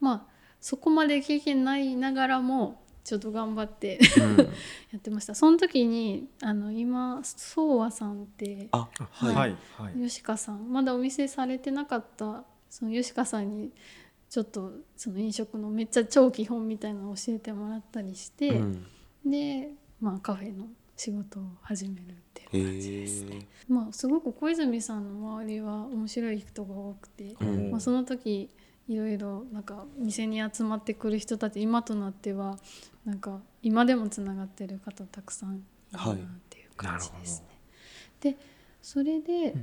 [0.00, 4.36] まあそこまで経験ないながらもちょっと頑張ってうん。
[4.92, 5.34] やってました。
[5.34, 9.34] その時にあの今宗和さんってあはい。
[9.34, 9.94] はいはい。
[9.94, 10.72] 吉川さん。
[10.72, 13.72] まだお店されてなかったその吉川さんに
[14.30, 18.86] ちょっとその飲食のめっちゃ超基本みたいなのを教えてもらったりして、うん。
[19.26, 23.36] で、まあ、カフェの仕事を始めるっていう感じですね。
[23.36, 27.70] へまあ、すごく小泉さんの周りは面白い人が多くて、うん。
[27.72, 28.48] まあ、その時
[28.88, 32.58] いろいろなんか店に集まってくる人たち今となっては
[33.04, 35.60] なんか今でもつながってる方たくさんい
[35.92, 36.16] るなっ
[36.50, 37.48] ていう感じですね。
[38.20, 38.36] で
[38.80, 39.54] それで、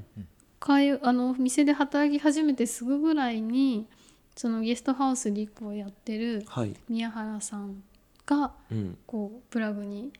[0.59, 3.87] かいあの店で働き始めてすぐぐらいに
[4.35, 6.73] そのゲストハウスリコをやってるはい。
[6.87, 7.83] 宮原さん
[8.25, 8.97] がうん。
[9.05, 10.13] こうプラグに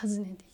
[0.00, 0.44] 訪ねて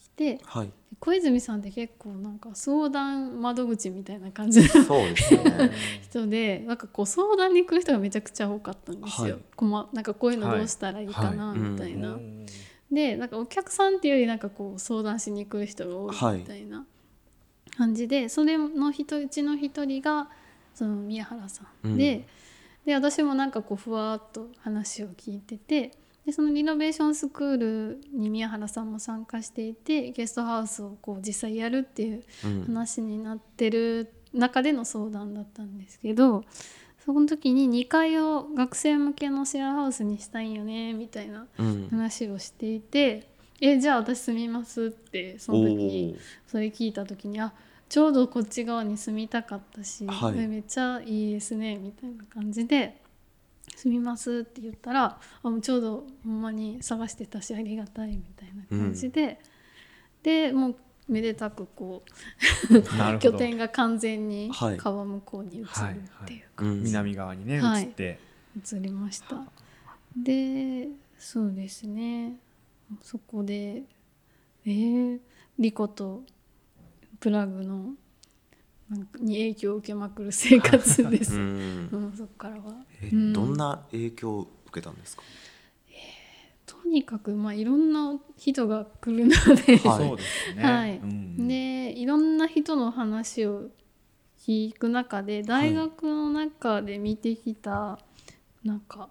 [0.44, 0.70] はい。
[0.98, 5.70] 小泉さんって結構なんか相談窓口みたいな感じのそうですね。
[6.02, 9.34] 人でなんかこう相談に来る人がめちゃくちゃ多かったんですよ。
[9.34, 9.44] はい。
[9.54, 11.58] こまなんかこういうのどうしたらいいかなはい。
[11.58, 12.14] みたいな。
[12.14, 12.46] うん
[12.90, 16.86] でなんかお客さんっていうよりなんかこう相談しに来る人が多いみたいな
[17.76, 20.28] 感じで、それの人うちの一人が
[20.72, 22.24] その宮原さんで,、うん。
[22.86, 25.92] で私もなんかこうふわっと話を聞いてて
[26.26, 32.64] でそのリノベーションスクールに宮原さんも参加していてゲストハウスをこう実際やるっていううん。
[32.64, 36.44] 話になってる中での相談だったんですけど
[37.04, 41.88] その時に2階を学生向けのシェアハウスにしたいんよねみたいなうん。
[41.90, 43.28] 話をしていて
[43.62, 46.16] 「えじゃあ私住みます」ってそのお時
[46.48, 47.52] それ聞いた時に「あ
[47.88, 50.48] ちょうどこっち側に住みたかったし、はい。
[50.48, 53.00] めっちゃいいですね」みたいな感じで
[53.76, 59.38] 「住みます」って言ったら「あもうちょうどほんまに探してたしありがたい」みたいな感じで、
[60.22, 60.76] でもう
[61.08, 62.02] めでたくこ
[62.70, 64.76] う拠点が完全にはい。
[64.76, 66.82] 川向こうに移るっていうか、うん。
[66.82, 67.84] 南側にねはい。
[67.84, 68.18] 移って。
[68.56, 69.46] 移りました。
[70.16, 72.36] でそうですね。
[73.02, 73.84] そこで
[74.64, 75.20] えー、
[75.58, 76.24] リコと
[77.20, 77.90] プラグの
[79.20, 81.86] に影響を受けまくる生活です、ううん。
[81.86, 82.84] ん、そこからは。
[83.02, 83.32] えうん。
[83.32, 85.22] どんな影響を受けたんですか？
[86.66, 90.06] とにかくまあいろんな人が来るので、はい。
[90.08, 90.62] そうですね。
[90.62, 90.96] はい。
[90.98, 91.48] うん。
[91.48, 93.70] でいろんな人の話を
[94.40, 97.98] 聞く中で大学の中で見てきた、
[98.64, 99.08] なんか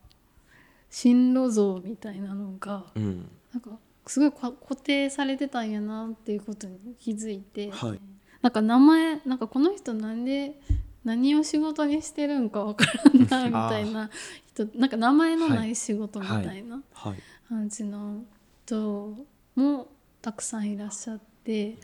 [0.90, 3.30] 進路像みたいなのがうん。
[3.52, 8.00] なんかすごいこ固定されてたんやなっていうことに気づいて、はい
[8.46, 10.60] なんか名前なんかこの人なんで
[11.04, 14.12] 何を仕事にしてるんかわからんなみたいな
[14.46, 17.16] 人なんか名前のない仕事みたいなはい。
[17.50, 18.22] 感じの
[18.68, 19.16] 人
[19.56, 19.88] も
[20.22, 21.80] たくさんいらっしゃって。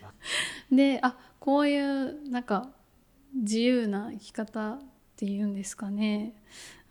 [0.70, 2.68] であこういうなんか
[3.34, 4.78] 自由な生き方っ
[5.16, 6.32] ていうんですかね。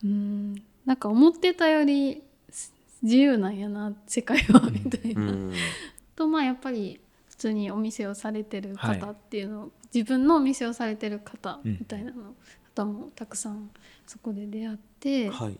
[0.04, 0.62] うん。
[0.84, 2.22] なんか思ってたより
[3.02, 5.22] 自由なんやな世界はみたいな。
[5.22, 5.52] うん。
[6.14, 7.11] とまあやっぱり普
[7.42, 9.00] 通にお店をされてる方はい。
[9.12, 11.72] っていうのを、自分のお店をされてる方うん。
[11.80, 12.34] みたいなの、
[12.74, 13.70] 方もたくさん
[14.06, 15.58] そこで出会って、はい。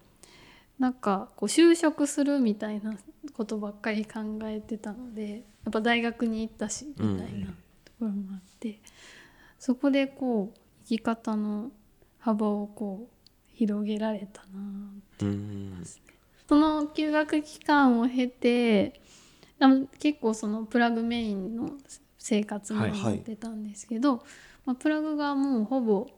[0.78, 2.96] なんかこう就職するみたいな
[3.34, 7.46] ことばっかり考えてたのでやっぱ大学に行ったしみたいな
[7.84, 8.80] ところもあって、
[9.58, 11.70] そこでこう生き方の
[12.18, 14.60] 幅をこう広げられたな
[15.22, 15.84] うん。
[16.48, 19.00] その休学期間を経て
[19.98, 21.70] 結構そのプラグメインの
[22.18, 23.14] 生活もはいはい。
[23.16, 24.24] やってたんですけど、
[24.64, 26.08] まあ、プラグがもうほぼ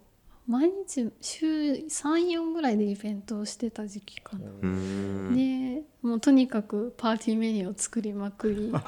[0.46, 4.46] 毎日週34ぐらいでイベントをしてた時期かな。
[4.62, 5.34] うん。
[5.34, 8.70] でもうとにかくパーティーメニューを作りまくり。
[8.72, 8.82] はい。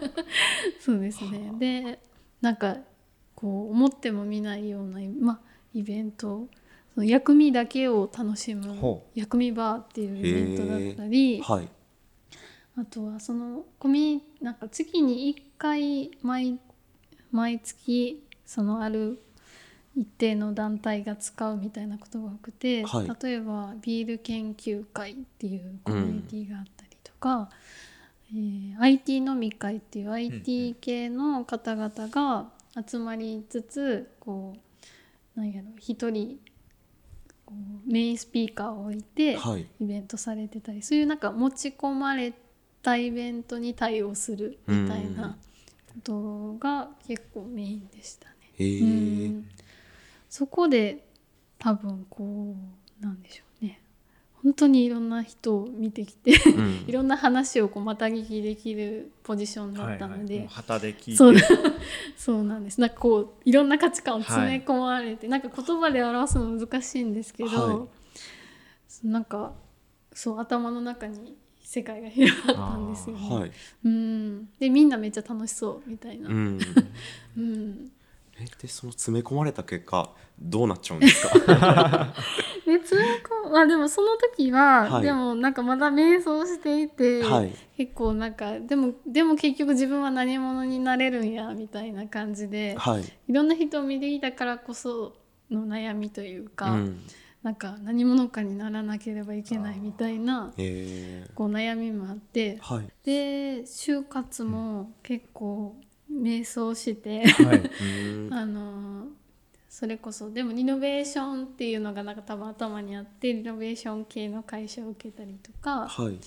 [0.80, 1.52] そうですね。
[1.58, 1.98] で
[2.42, 2.76] なんか
[3.34, 5.40] こう思っても見ないような、まあ、
[5.72, 6.48] イベント。
[6.94, 11.68] その薬味だけを楽しむほ薬味バーっていうイベントだったりはい
[12.78, 16.58] あとはそのコミュなんか月に1回毎
[17.32, 19.20] 毎月そのある
[19.96, 23.08] 一定の団体が使うみたいなことが多くて、はい。
[23.22, 27.48] 例えばビール研究会っていうコミュニティがあったりとか、
[28.30, 32.50] えー IT 飲み会っていう IT 系の方々が
[32.86, 34.54] 集まりつつこ
[35.36, 36.38] うなんやろ一人
[37.46, 37.54] こ
[37.86, 39.66] うメインスピーカーを置いてはい。
[39.80, 42.34] イベントされてたりそういうなんか持ち込まれ
[42.86, 45.36] たイベントに対応するみたいな
[45.88, 48.34] ことが結構メインでしたね。
[48.60, 49.48] うん。
[50.30, 51.04] そこで
[51.58, 52.54] 多分こ
[53.00, 53.80] うなんでしょうね。
[54.44, 56.84] 本当にいろんな人を見てきてうん。
[56.86, 61.16] いろんな話をこうまた聞きできるポジションだったので、もう旗で聞いて。
[61.16, 61.34] そう。
[62.16, 62.80] そうなんです。
[62.80, 67.86] なんかこういろんな価値観を詰め込まれて、なんか言葉で表すの難しいんですけど、は
[69.02, 69.54] なんか
[70.12, 71.36] そう頭の中に
[71.66, 73.28] 世界が広がったんですよね。
[73.28, 73.50] はい。
[73.84, 76.28] うん、でみんなめっちゃ楽しそうみたいな。
[76.28, 76.60] うん。
[77.36, 77.90] うん。
[78.38, 81.34] えでその詰め込まれた結果どうなっちゃうんですか？
[82.64, 85.02] で詰め込むあでもその時は、はい。
[85.02, 87.52] でもなんかまだ瞑想していて、はい。
[87.76, 93.02] 結構なんかでもでも結局自分は何者になれるんやみたいな感じで、はい。
[93.28, 95.16] いろんな人を見てきたからこそ
[95.50, 97.00] の悩みというか、うん
[97.46, 101.32] なんか何者かにならなければいけないみたいなえー。
[101.34, 102.88] こう悩みもあってはい。
[103.04, 105.76] で就活も結構
[106.12, 107.70] 瞑想して、はい。
[108.26, 108.34] うん。
[108.34, 109.06] あの
[109.68, 116.14] それこそでもリノベーションっていうのがなんか多分頭にあってリノベーション系の会社を受けたりとかはい。
[116.14, 116.18] い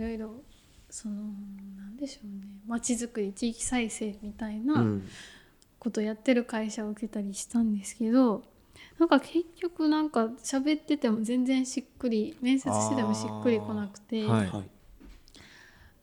[0.00, 0.44] ろいろ
[0.88, 1.16] その
[1.76, 2.46] なんでしょうね。
[2.68, 5.02] 街づくり地域再生みたいうなん。
[5.80, 8.44] ことやってる会社を受けたりしたんですけど
[8.98, 14.46] なんか結局なんか喋ってても全然しっくり面接しててもしっくりこなくて、はい。
[14.48, 14.70] はい。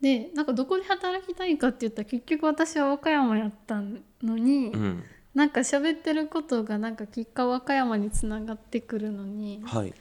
[0.01, 3.81] でなんかどこで働きたいかって言ったら結局私は和歌山やった
[4.23, 5.03] のに、うん。
[5.33, 9.93] なんか喋ってることがなんか結果和歌山につながってくるのにはい。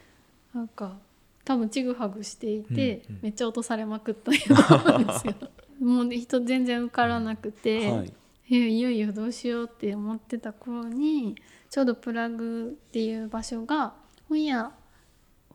[0.54, 0.96] なんか
[1.44, 3.20] 多分ちぐはぐしていて、うんうん。
[3.22, 5.34] めっちゃ落とされまくったようなんですよ。
[5.80, 8.12] もう人全然受からなくて、はい。
[8.50, 11.34] えいよいよどうしようって思ってた頃に
[11.74, 13.94] ちょうどプラグっていう場所が
[14.28, 14.70] 本屋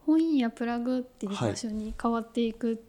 [0.05, 2.83] 本屋プラグっていう場所に変わっていく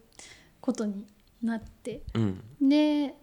[0.59, 1.05] ことに
[1.41, 2.43] なって、うん。
[2.61, 3.15] で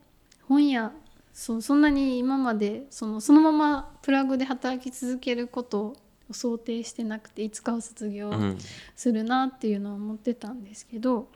[0.44, 0.92] 本屋
[1.34, 5.96] そうそんなに今までそのそのままプラグで働き続けることを
[6.32, 8.59] 想定してなくていつかは卒業うん
[8.96, 11.28] するなっていうのは思ってたんですけど、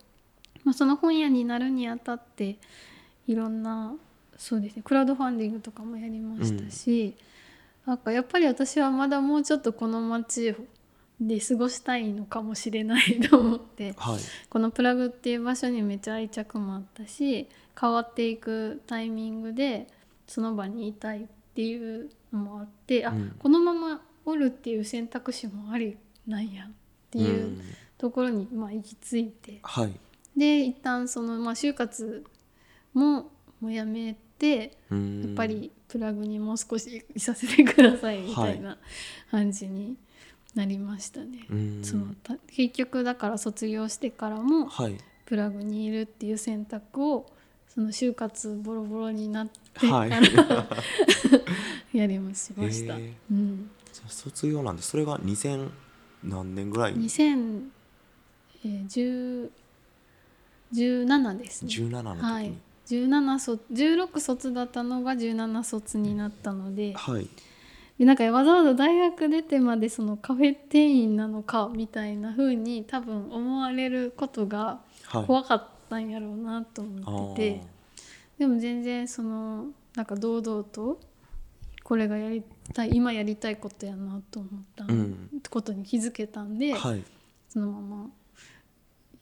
[0.65, 2.57] まあ、その本屋になるにあたって
[3.27, 3.95] いろんな
[4.39, 7.15] そうですねクラウドファンディングとかもやりましたし、
[7.87, 10.55] なんかやっぱり私はまだもうちょっとこの街
[11.21, 14.21] で過ごしたいのかもしれないと思ってはい。
[14.49, 17.49] このプラグっていう場所にめっちゃ愛着もあったし
[17.81, 19.87] 変わっていくタイミングで
[20.27, 23.37] その場にいたいっていうのもあってあ、うん。
[23.39, 26.71] このままおるっていう選択肢もありなんやっ
[27.11, 27.61] ていううん。
[27.99, 29.61] ところにまあ行き着いて。
[29.63, 29.93] はい。
[30.37, 32.25] で一旦そのまあ就活
[32.95, 33.31] も
[33.61, 35.23] もうやめてうん。
[35.23, 38.79] やっぱりプラグにもう少しいさせてくださいみたいな
[39.31, 39.95] 感じに
[40.55, 41.47] なりましたね。
[41.51, 41.85] うん。
[41.85, 44.97] そのた結局だから卒業してからもはい。
[45.27, 47.27] プラグにいるっていう選択を
[47.69, 50.11] その就活ボロボロになってかはい。
[50.11, 50.19] ら、
[51.93, 52.95] やりましました。
[52.97, 53.13] へー。
[53.31, 53.71] うん、
[54.09, 55.71] 卒業なんでそれが2000
[56.25, 56.95] 何年ぐらい？
[56.95, 57.07] に
[58.65, 59.49] 2017
[61.39, 61.71] ですね。
[61.71, 62.23] 17の時に。
[62.23, 62.53] はい
[62.89, 67.29] 17卒16卒だったのが17卒になったのではい。
[67.99, 75.27] でなんかわざわざ大学出てまでそのカフェ店員なのかみたいな風に多分思われることがはい。
[75.27, 77.63] 怖かったんやろうなと思ってて、
[78.39, 80.99] でも全然そのなんか堂々と
[81.85, 85.29] これがやりたい今やりたいことやなと思ったうん。
[85.51, 87.05] ことに気づけたんで、はい。
[87.49, 88.11] そのまま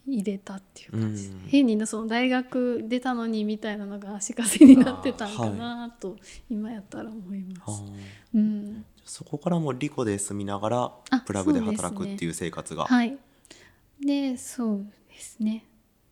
[0.06, 1.26] 入れたっていう感じ。
[1.28, 1.48] うん。
[1.48, 6.16] 変にその大学出たのにみたいなのが足かせになってたんかなと
[6.48, 7.60] 今やったら思います。
[7.66, 7.92] あー。
[8.34, 13.16] うん、そこからもうリコで住みながらあプラグで働くっていう生活が、はい。
[14.00, 15.64] でそうですね。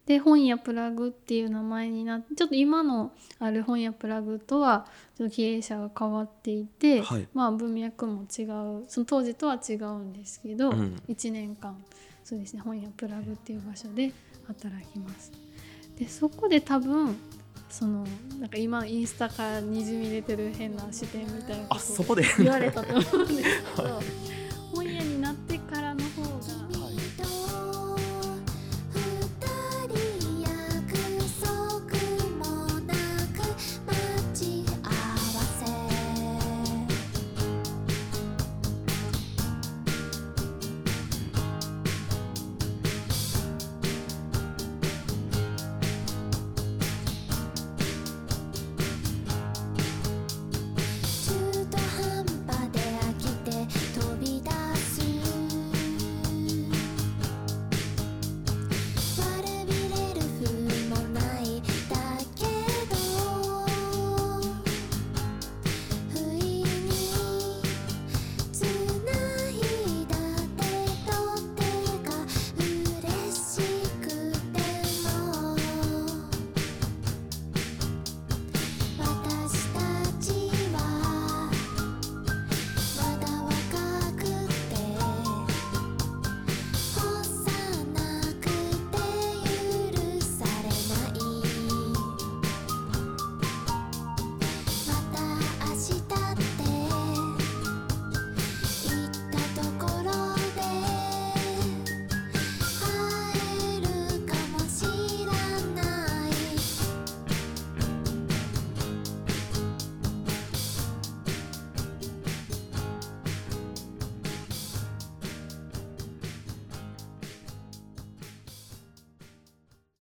[0.07, 4.87] で本屋プラグっていう名前になってちょっと今のある本屋プラグとは
[5.19, 7.29] ちょっと経営者が変わっていて、はい。
[7.35, 8.85] まあ文脈も違う。
[8.89, 11.03] その当時とは違うんですけど、うん。
[11.09, 11.77] 1年間
[12.29, 12.61] そうですね。
[12.61, 14.13] 本屋プラグっていう場所で
[14.47, 15.33] 働きます。
[15.99, 17.17] でそこで多分
[17.71, 18.05] その
[18.39, 22.25] なんか今インスタからにじみ出てる変な視点みたいなことをあそこで？
[22.39, 24.01] 言われたと思うんですけど